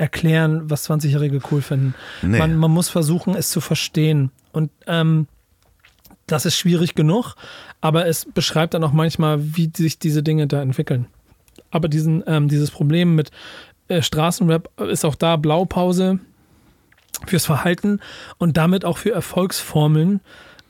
[0.00, 1.94] erklären, was 20-Jährige cool finden.
[2.22, 2.38] Nee.
[2.38, 4.30] Man, man muss versuchen, es zu verstehen.
[4.52, 5.26] Und ähm,
[6.26, 7.34] das ist schwierig genug,
[7.80, 11.06] aber es beschreibt dann auch manchmal, wie sich diese Dinge da entwickeln.
[11.70, 13.30] Aber diesen, ähm, dieses Problem mit
[13.88, 16.18] äh, Straßenrap ist auch da Blaupause
[17.26, 18.00] fürs Verhalten
[18.38, 20.20] und damit auch für Erfolgsformeln.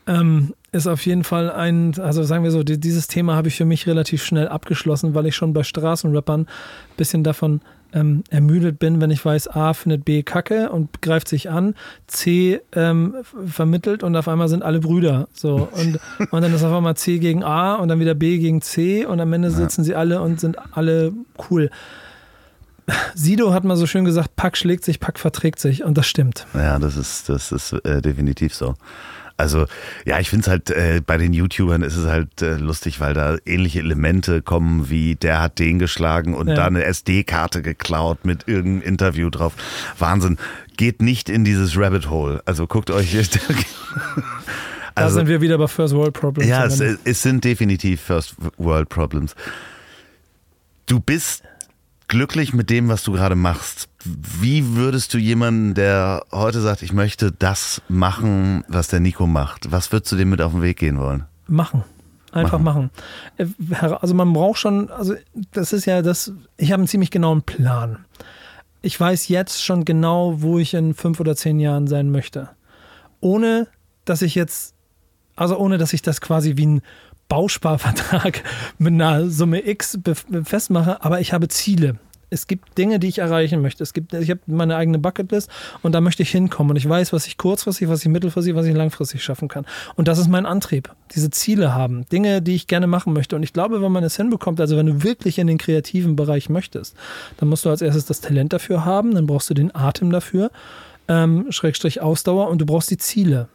[0.06, 3.56] Ähm, ist auf jeden Fall ein, also sagen wir so, die, dieses Thema habe ich
[3.56, 7.60] für mich relativ schnell abgeschlossen, weil ich schon bei Straßenrappern ein bisschen davon
[7.92, 11.74] ähm, ermüdet bin, wenn ich weiß, A findet B Kacke und greift sich an,
[12.06, 13.14] C ähm,
[13.46, 15.28] vermittelt und auf einmal sind alle Brüder.
[15.32, 15.68] So.
[15.72, 15.98] Und,
[16.30, 19.20] und dann ist auf einmal C gegen A und dann wieder B gegen C und
[19.20, 19.84] am Ende sitzen ja.
[19.86, 21.12] sie alle und sind alle
[21.50, 21.70] cool.
[23.14, 26.46] Sido hat mal so schön gesagt, Pack schlägt sich, Pack verträgt sich und das stimmt.
[26.54, 28.74] Ja, das ist, das ist äh, definitiv so.
[29.40, 29.66] Also
[30.04, 33.14] ja, ich finde es halt, äh, bei den YouTubern ist es halt äh, lustig, weil
[33.14, 36.54] da ähnliche Elemente kommen, wie der hat den geschlagen und ja.
[36.54, 39.54] da eine SD-Karte geklaut mit irgendeinem Interview drauf.
[39.98, 40.38] Wahnsinn.
[40.76, 42.42] Geht nicht in dieses Rabbit Hole.
[42.46, 43.12] Also guckt euch.
[44.94, 46.48] da also, sind wir wieder bei First World Problems.
[46.48, 49.34] Ja, es, es sind definitiv First World Problems.
[50.86, 51.42] Du bist
[52.08, 53.89] glücklich mit dem, was du gerade machst.
[54.04, 59.70] Wie würdest du jemanden, der heute sagt, ich möchte das machen, was der Nico macht,
[59.70, 61.24] was würdest du dem mit auf den Weg gehen wollen?
[61.46, 61.84] Machen.
[62.32, 62.90] Einfach machen.
[63.38, 63.54] machen.
[63.70, 65.14] Äh, also man braucht schon, also
[65.52, 68.04] das ist ja das, ich habe einen ziemlich genauen Plan.
[68.82, 72.48] Ich weiß jetzt schon genau, wo ich in fünf oder zehn Jahren sein möchte.
[73.20, 73.66] Ohne,
[74.06, 74.74] dass ich jetzt,
[75.36, 76.82] also ohne, dass ich das quasi wie ein
[77.28, 78.42] Bausparvertrag
[78.78, 79.98] mit einer Summe X
[80.44, 81.98] festmache, aber ich habe Ziele.
[82.30, 83.82] Es gibt Dinge, die ich erreichen möchte.
[83.82, 85.50] Es gibt, ich habe meine eigene Bucketlist
[85.82, 86.70] und da möchte ich hinkommen.
[86.70, 89.66] Und ich weiß, was ich kurzfristig, was ich mittelfristig, was ich langfristig schaffen kann.
[89.96, 90.94] Und das ist mein Antrieb.
[91.14, 92.06] Diese Ziele haben.
[92.10, 93.36] Dinge, die ich gerne machen möchte.
[93.36, 96.48] Und ich glaube, wenn man es hinbekommt, also wenn du wirklich in den kreativen Bereich
[96.48, 96.96] möchtest,
[97.38, 100.50] dann musst du als erstes das Talent dafür haben, dann brauchst du den Atem dafür,
[101.08, 103.48] ähm, Schrägstrich Ausdauer und du brauchst die Ziele.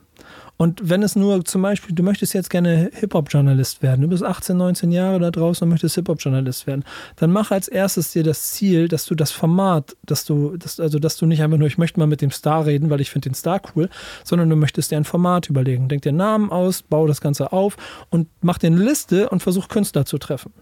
[0.57, 4.55] Und wenn es nur zum Beispiel, du möchtest jetzt gerne Hip-Hop-Journalist werden, du bist 18,
[4.55, 6.85] 19 Jahre da draußen und möchtest Hip-Hop-Journalist werden,
[7.17, 10.99] dann mach als erstes dir das Ziel, dass du das Format, dass du, dass, also
[10.99, 13.29] dass du nicht einfach nur, ich möchte mal mit dem Star reden, weil ich finde
[13.29, 13.89] den Star cool,
[14.23, 15.89] sondern du möchtest dir ein Format überlegen.
[15.89, 17.75] Denk dir Namen aus, bau das Ganze auf
[18.09, 20.53] und mach dir eine Liste und versuch Künstler zu treffen.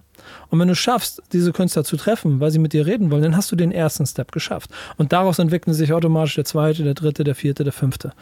[0.49, 3.37] Und wenn du schaffst, diese Künstler zu treffen, weil sie mit dir reden wollen, dann
[3.37, 4.69] hast du den ersten Step geschafft.
[4.97, 8.13] Und daraus entwickeln sich automatisch der zweite, der dritte, der vierte, der fünfte.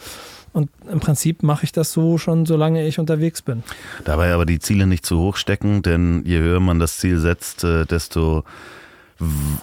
[0.54, 3.64] Und im Prinzip mache ich das so schon, solange ich unterwegs bin.
[4.04, 7.64] Dabei aber die Ziele nicht zu hoch stecken, denn je höher man das Ziel setzt,
[7.64, 8.44] äh, desto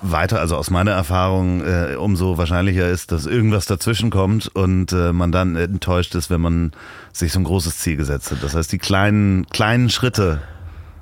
[0.03, 5.13] weiter, also aus meiner Erfahrung, äh, umso wahrscheinlicher ist, dass irgendwas dazwischen kommt und äh,
[5.13, 6.73] man dann enttäuscht ist, wenn man
[7.13, 8.43] sich so ein großes Ziel gesetzt hat.
[8.43, 10.41] Das heißt, die kleinen, kleinen Schritte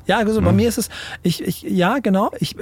[0.06, 0.56] ja, also bei mhm.
[0.56, 0.88] mir ist es,
[1.22, 2.56] ich, ich, ja, genau, ich,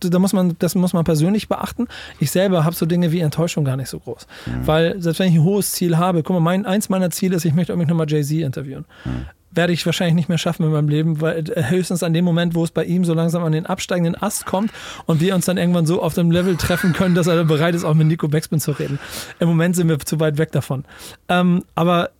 [0.00, 1.88] da muss man, das muss man persönlich beachten.
[2.20, 4.26] Ich selber habe so Dinge wie Enttäuschung gar nicht so groß.
[4.46, 4.66] Mhm.
[4.66, 7.44] Weil selbst wenn ich ein hohes Ziel habe, guck mal, mein, eins meiner Ziele ist,
[7.44, 8.84] ich möchte unbedingt nochmal Jay-Z interviewen.
[9.04, 9.26] Mhm
[9.56, 12.54] werde ich wahrscheinlich nicht mehr schaffen in meinem Leben, weil äh, höchstens an dem Moment,
[12.54, 14.70] wo es bei ihm so langsam an den absteigenden Ast kommt
[15.06, 17.84] und wir uns dann irgendwann so auf dem Level treffen können, dass er bereit ist,
[17.84, 18.98] auch mit Nico Beckspin zu reden.
[19.40, 20.84] Im Moment sind wir zu weit weg davon.
[21.28, 22.10] Ähm, aber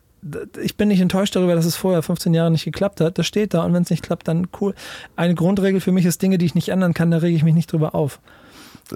[0.62, 3.18] ich bin nicht enttäuscht darüber, dass es vorher 15 Jahre nicht geklappt hat.
[3.18, 4.74] Das steht da und wenn es nicht klappt, dann cool.
[5.16, 7.54] Eine Grundregel für mich ist Dinge, die ich nicht ändern kann, da rege ich mich
[7.54, 8.20] nicht drüber auf.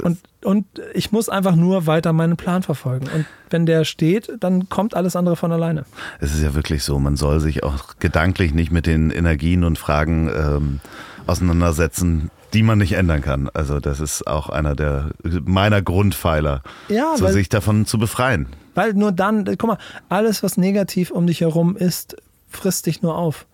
[0.02, 3.06] Und, und ich muss einfach nur weiter meinen Plan verfolgen.
[3.14, 5.84] Und wenn der steht, dann kommt alles andere von alleine.
[6.20, 9.78] Es ist ja wirklich so, man soll sich auch gedanklich nicht mit den Energien und
[9.78, 10.80] Fragen ähm,
[11.26, 13.48] auseinandersetzen, die man nicht ändern kann.
[13.52, 15.10] Also das ist auch einer der
[15.44, 18.46] meiner Grundpfeiler, ja, so sich davon zu befreien.
[18.78, 22.16] Weil nur dann, guck mal, alles, was negativ um dich herum ist,
[22.46, 23.48] frisst dich nur auf.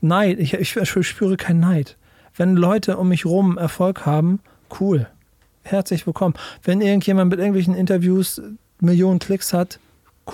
[0.00, 1.98] Neid, ich, ich, ich spüre keinen Neid.
[2.34, 4.40] Wenn Leute um mich herum Erfolg haben,
[4.80, 5.06] cool.
[5.64, 6.32] Herzlich willkommen.
[6.62, 8.40] Wenn irgendjemand mit irgendwelchen Interviews
[8.80, 9.80] Millionen Klicks hat,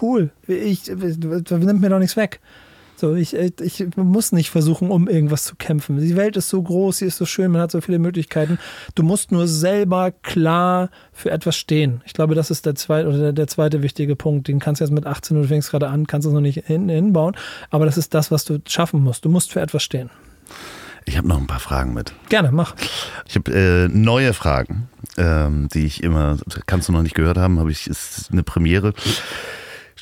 [0.00, 0.30] cool.
[0.46, 2.38] Ich, nimmt mir doch nichts weg.
[2.96, 5.98] So, ich, ich muss nicht versuchen, um irgendwas zu kämpfen.
[5.98, 8.58] Die Welt ist so groß, sie ist so schön, man hat so viele Möglichkeiten.
[8.94, 12.00] Du musst nur selber klar für etwas stehen.
[12.06, 14.48] Ich glaube, das ist der zweite oder der, zweite wichtige Punkt.
[14.48, 16.88] Den kannst du jetzt mit 18 du fängst gerade an, kannst es noch nicht hin,
[16.88, 17.36] hinbauen,
[17.70, 19.24] aber das ist das, was du schaffen musst.
[19.24, 20.08] Du musst für etwas stehen.
[21.04, 22.12] Ich habe noch ein paar Fragen mit.
[22.28, 22.74] Gerne, mach.
[23.28, 26.36] Ich habe äh, neue Fragen, ähm, die ich immer,
[26.66, 28.92] kannst du noch nicht gehört haben, habe ich, ist eine Premiere.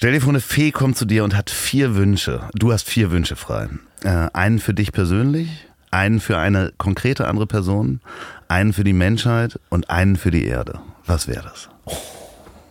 [0.05, 2.43] Stell dir vor, eine Fee kommt zu dir und hat vier Wünsche.
[2.53, 3.71] Du hast vier Wünsche frei.
[4.03, 5.49] Äh, einen für dich persönlich,
[5.91, 8.03] einen für eine konkrete andere Person,
[8.47, 10.79] einen für die Menschheit und einen für die Erde.
[11.07, 11.71] Was wäre das?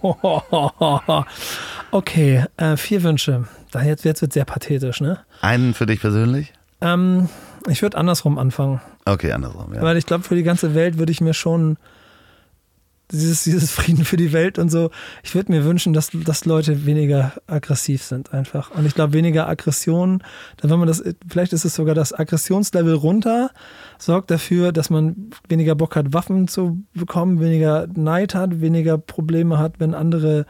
[1.90, 3.46] Okay, äh, vier Wünsche.
[3.84, 5.18] Jetzt, jetzt wird sehr pathetisch, ne?
[5.42, 6.54] Einen für dich persönlich?
[6.82, 7.30] Ähm,
[7.68, 8.80] ich würde andersrum anfangen.
[9.06, 9.82] Okay, andersrum, ja.
[9.82, 11.78] Weil ich glaube, für die ganze Welt würde ich mir schon
[13.14, 14.90] dieses, dieses Frieden für die Welt und so.
[15.24, 18.72] Ich würde mir wünschen, dass, dass Leute weniger aggressiv sind einfach.
[18.72, 20.24] Und ich glaube, weniger Aggression,
[20.58, 23.52] dann wenn man das, vielleicht ist es sogar das Aggressionslevel runter,
[23.98, 29.60] sorgt dafür, dass man weniger Bock hat, Waffen zu bekommen, weniger Neid hat, weniger Probleme
[29.60, 30.46] hat, wenn andere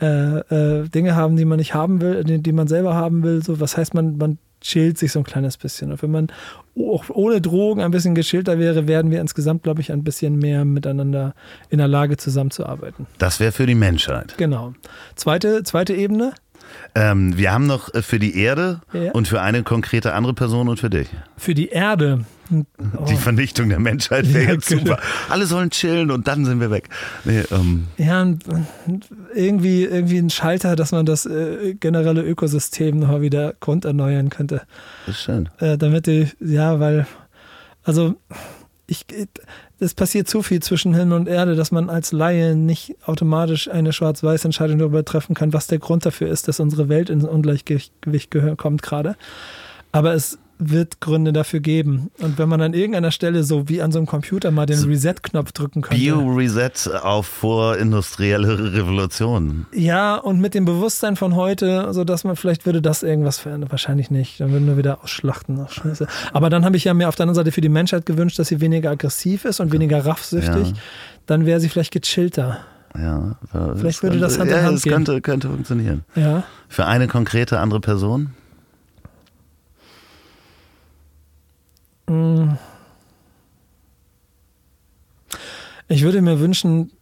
[0.00, 3.42] äh, äh, Dinge haben, die man nicht haben will, die, die man selber haben will.
[3.42, 5.92] So, was heißt man, man chillt sich so ein kleines bisschen.
[5.92, 6.26] Und wenn man
[6.76, 10.64] auch ohne Drogen ein bisschen geschillter wäre, werden wir insgesamt, glaube ich, ein bisschen mehr
[10.64, 11.34] miteinander
[11.70, 13.06] in der Lage zusammenzuarbeiten.
[13.18, 14.34] Das wäre für die Menschheit.
[14.38, 14.74] Genau.
[15.14, 16.32] Zweite, zweite Ebene.
[16.94, 19.12] Ähm, wir haben noch äh, für die Erde Ja.
[19.12, 21.08] und für eine konkrete andere Person und für dich.
[21.36, 22.24] Für die Erde.
[22.52, 23.04] Oh.
[23.08, 24.80] Die Vernichtung der Menschheit wäre Ja, jetzt genau.
[24.82, 24.98] super.
[25.30, 26.88] Alle sollen chillen und dann sind wir weg.
[27.24, 28.44] Nee, ähm, Ja, und
[29.34, 34.62] irgendwie, irgendwie ein Schalter, dass man das äh, generelle Ökosystem noch mal wieder grunderneuern könnte.
[35.06, 35.48] ist schön.
[35.58, 37.06] Äh, damit die, ja, weil,
[37.82, 38.14] also,
[38.86, 39.06] ich,
[39.80, 43.92] es passiert zu viel zwischen Himmel und Erde, dass man als Laie nicht automatisch eine
[43.94, 48.82] Schwarz-Weiß-Entscheidung darüber treffen kann, was der Grund dafür ist, dass unsere Welt in Ungleichgewicht kommt
[48.82, 49.16] gerade.
[49.92, 52.10] Aber es wird Gründe dafür geben.
[52.18, 55.52] Und wenn man an irgendeiner Stelle so wie an so einem Computer mal den Reset-Knopf
[55.52, 56.00] drücken könnte.
[56.00, 59.66] Bio-Reset auf vorindustrielle Revolution.
[59.72, 63.70] Ja, und mit dem Bewusstsein von heute, so dass man vielleicht würde das irgendwas verändern.
[63.70, 64.40] Wahrscheinlich nicht.
[64.40, 65.58] Dann würden wir wieder ausschlachten.
[65.64, 66.06] Ach, scheiße.
[66.32, 68.48] Aber dann habe ich ja mir auf der anderen Seite für die Menschheit gewünscht, dass
[68.48, 70.68] sie weniger aggressiv ist und weniger raffsüchtig.
[70.68, 70.74] Ja.
[71.26, 72.60] Dann wäre sie vielleicht gechillter.
[72.96, 74.92] Ja, äh, Vielleicht würde das Hand in ja, Hand das gehen.
[74.92, 76.04] könnte, könnte funktionieren.
[76.14, 76.44] Ja.
[76.68, 78.30] Für eine konkrete andere Person?
[85.88, 86.92] Ich würde mir wünschen,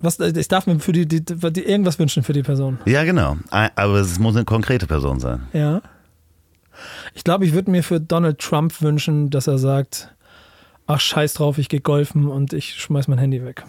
[0.00, 2.78] was, ich darf mir für die, die, die irgendwas wünschen für die Person.
[2.86, 3.36] Ja, genau.
[3.50, 5.42] Aber es muss eine konkrete Person sein.
[5.52, 5.82] Ja.
[7.14, 10.14] Ich glaube, ich würde mir für Donald Trump wünschen, dass er sagt,
[10.86, 13.64] ach scheiß drauf, ich gehe golfen und ich schmeiß mein Handy weg.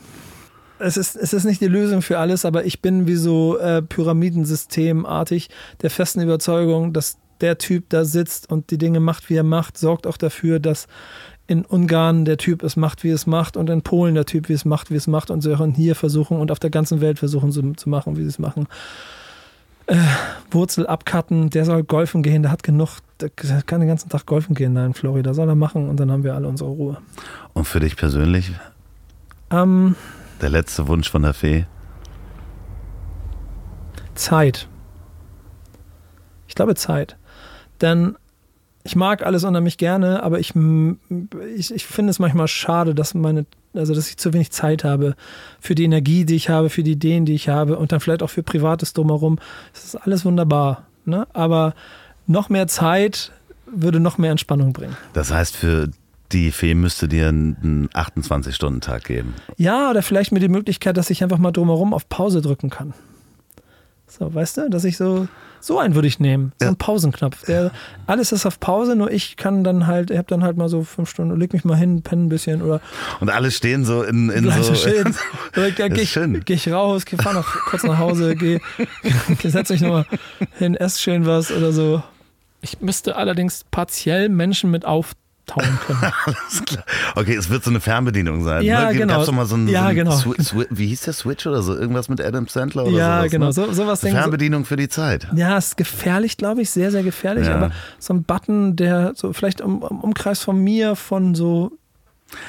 [0.80, 3.82] Es ist, es ist nicht die Lösung für alles, aber ich bin wie so äh,
[3.82, 5.50] Pyramidensystemartig
[5.82, 9.78] der festen Überzeugung, dass der Typ da sitzt und die Dinge macht, wie er macht,
[9.78, 10.88] sorgt auch dafür, dass
[11.48, 14.54] in Ungarn der Typ es macht, wie es macht und in Polen der Typ, wie
[14.54, 17.20] es macht, wie es macht und sie auch hier versuchen und auf der ganzen Welt
[17.20, 18.68] versuchen zu, zu machen, wie sie es machen.
[19.88, 19.98] Äh,
[20.52, 24.56] Wurzel abcutten, der soll golfen gehen, der hat genug, der kann den ganzen Tag golfen
[24.56, 26.98] gehen da in Florida, soll er machen und dann haben wir alle unsere Ruhe.
[27.54, 28.52] Und für dich persönlich,
[29.52, 29.96] Ähm,
[30.42, 31.66] der letzte Wunsch von der Fee?
[34.16, 34.68] Zeit.
[36.48, 37.18] Ich glaube Zeit.
[37.82, 38.16] Denn
[38.84, 40.54] ich mag alles unheimlich gerne, aber ich,
[41.56, 45.16] ich, ich finde es manchmal schade, dass meine, also dass ich zu wenig Zeit habe
[45.60, 48.24] für die Energie, die ich habe, für die Ideen, die ich habe und dann vielleicht
[48.24, 49.40] auch für Privates drumherum.
[49.74, 50.88] Das ist alles wunderbar.
[51.06, 51.28] Ne?
[51.34, 51.74] Aber
[52.28, 53.32] noch mehr Zeit
[53.72, 54.98] würde noch mehr Entspannung bringen.
[55.14, 55.90] Das heißt, für
[56.32, 59.34] die Fee müsste dir einen 28-Stunden-Tag geben.
[59.58, 62.94] Ja, oder vielleicht mit die Möglichkeit, dass ich einfach mal drumherum auf Pause drücken kann.
[64.12, 65.30] So, weißt du, dass ich so,
[65.62, 66.52] so einen würde ich nehmen.
[66.60, 67.46] So einen Pausenknopf.
[67.46, 67.72] Der,
[68.08, 70.84] alles ist auf Pause, nur ich kann dann halt, ich habe dann halt mal so
[70.84, 72.82] fünf Stunden, leg mich mal hin, penne ein bisschen oder
[73.22, 74.64] Und alle stehen so in, in so.
[74.64, 75.16] so schön.
[75.54, 76.42] Das Gehe ist ich, schön.
[76.44, 78.60] geh ich raus, geh, fahr noch kurz nach Hause, geh,
[79.44, 80.06] setz mich nochmal
[80.58, 82.04] hin, ess schön was oder so.
[82.62, 84.86] Ich müsste allerdings partiell Menschen mit
[85.56, 86.14] auftauen können.
[86.26, 86.84] Alles klar.
[87.16, 88.64] Okay, es wird so eine Fernbedienung sein.
[88.64, 88.98] Ja, ne?
[88.98, 89.14] genau.
[89.16, 90.12] Gab's doch mal so einen, Ja, so einen genau.
[90.16, 91.76] Swi- wie hieß der Switch oder so?
[91.76, 93.54] Irgendwas mit Adam Sandler oder ja, sowas, genau, Ne?
[93.54, 94.00] so, sowas.
[94.02, 95.28] Fernbedienung für die Zeit.
[95.36, 97.48] Ja, ist gefährlich, glaube ich, sehr, sehr gefährlich.
[97.48, 97.56] Ja.
[97.56, 101.72] Aber so ein Button, der so vielleicht im, im Umkreis von mir von so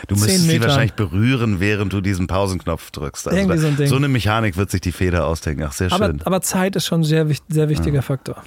[0.06, 3.26] Du müsstest sie wahrscheinlich berühren, während du diesen Pausenknopf drückst.
[3.26, 3.86] Also Irgendwie da- so ein Ding.
[3.88, 5.64] so eine Mechanik wird sich die Feder ausdenken.
[5.66, 6.22] Ach, sehr Aber, schön.
[6.24, 8.44] aber Zeit ist schon ein sehr, sehr wichtiger Faktor.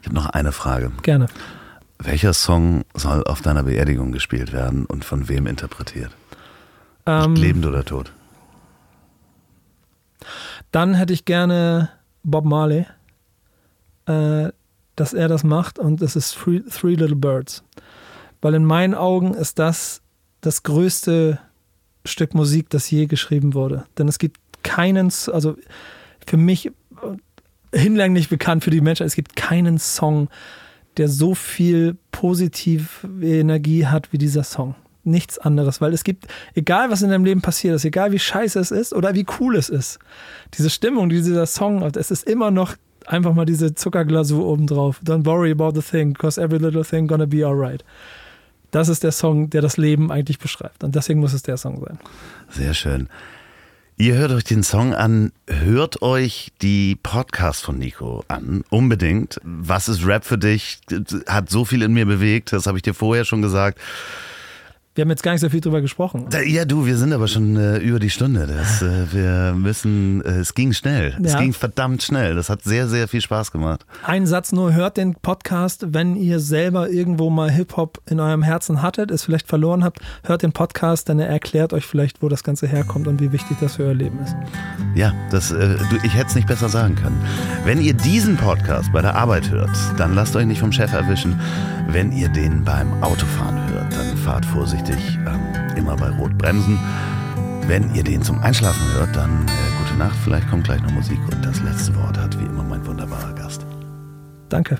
[0.00, 0.92] Ich habe noch eine Frage.
[1.02, 1.26] Gerne.
[1.98, 6.10] Welcher Song soll auf deiner Beerdigung gespielt werden und von wem interpretiert?
[7.06, 8.12] Ähm, Lebend oder tot?
[10.76, 11.90] dann hätte ich gerne
[12.22, 12.86] Bob Marley,
[14.06, 14.50] äh,
[14.94, 17.62] dass er das macht und es ist Three, Three Little Birds.
[18.42, 20.02] Weil in meinen Augen ist das
[20.42, 21.38] das größte
[22.04, 23.84] Stück Musik, das je geschrieben wurde.
[23.98, 25.56] Denn es gibt keinen, also
[26.26, 26.70] für mich
[27.72, 30.28] hinlänglich bekannt für die Menschen, es gibt keinen Song,
[30.96, 32.86] der so viel positive
[33.22, 34.74] Energie hat wie dieser Song.
[35.04, 38.58] Nichts anderes, weil es gibt, egal was in deinem Leben passiert ist, egal wie scheiße
[38.58, 40.00] es ist oder wie cool es ist,
[40.54, 42.74] diese Stimmung, die dieser Song es ist immer noch
[43.06, 45.00] einfach mal diese Zuckerglasur obendrauf.
[45.04, 47.84] Don't worry about the thing, because every little thing gonna be alright.
[48.70, 50.82] Das ist der Song, der das Leben eigentlich beschreibt.
[50.82, 51.98] Und deswegen muss es der Song sein.
[52.50, 53.08] Sehr schön.
[53.98, 59.40] Ihr hört euch den Song an, hört euch die Podcast von Nico an, unbedingt.
[59.42, 60.80] Was ist Rap für dich?
[61.26, 63.78] Hat so viel in mir bewegt, das habe ich dir vorher schon gesagt.
[64.96, 66.26] Wir haben jetzt gar nicht so viel drüber gesprochen.
[66.46, 68.46] Ja, du, wir sind aber schon äh, über die Stunde.
[68.46, 71.14] Das, äh, wir müssen, äh, es ging schnell.
[71.20, 71.26] Ja.
[71.26, 72.34] Es ging verdammt schnell.
[72.34, 73.84] Das hat sehr, sehr viel Spaß gemacht.
[74.06, 78.80] Ein Satz nur, hört den Podcast, wenn ihr selber irgendwo mal Hip-Hop in eurem Herzen
[78.80, 82.42] hattet, es vielleicht verloren habt, hört den Podcast, denn er erklärt euch vielleicht, wo das
[82.42, 84.34] Ganze herkommt und wie wichtig das für euer Leben ist.
[84.94, 87.20] Ja, das, äh, du, ich hätte es nicht besser sagen können.
[87.66, 91.38] Wenn ihr diesen Podcast bei der Arbeit hört, dann lasst euch nicht vom Chef erwischen.
[91.90, 96.78] Wenn ihr den beim Autofahren hört, dann fahrt vorsichtig, äh, immer bei Rot bremsen.
[97.66, 101.18] Wenn ihr den zum Einschlafen hört, dann äh, gute Nacht, vielleicht kommt gleich noch Musik
[101.32, 103.66] und das letzte Wort hat wie immer mein wunderbarer Gast.
[104.48, 104.78] Danke.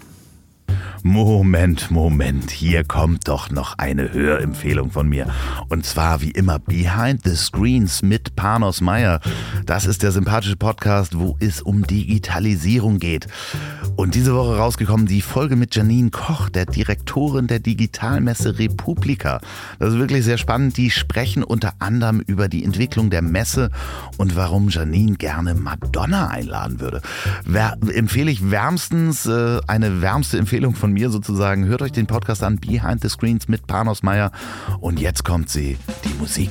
[1.08, 5.28] Moment, Moment, hier kommt doch noch eine Hörempfehlung von mir.
[5.68, 9.20] Und zwar wie immer Behind the Screens mit Panos Meyer.
[9.66, 13.28] Das ist der sympathische Podcast, wo es um Digitalisierung geht.
[13.94, 19.40] Und diese Woche rausgekommen die Folge mit Janine Koch, der Direktorin der Digitalmesse Republika.
[19.78, 20.76] Das ist wirklich sehr spannend.
[20.76, 23.70] Die sprechen unter anderem über die Entwicklung der Messe
[24.18, 27.00] und warum Janine gerne Madonna einladen würde.
[27.44, 31.66] Wer, empfehle ich wärmstens äh, eine wärmste Empfehlung von mir sozusagen.
[31.66, 34.32] Hört euch den Podcast an Behind the Screens mit Panos Meyer.
[34.80, 36.50] Und jetzt kommt sie, die Musik.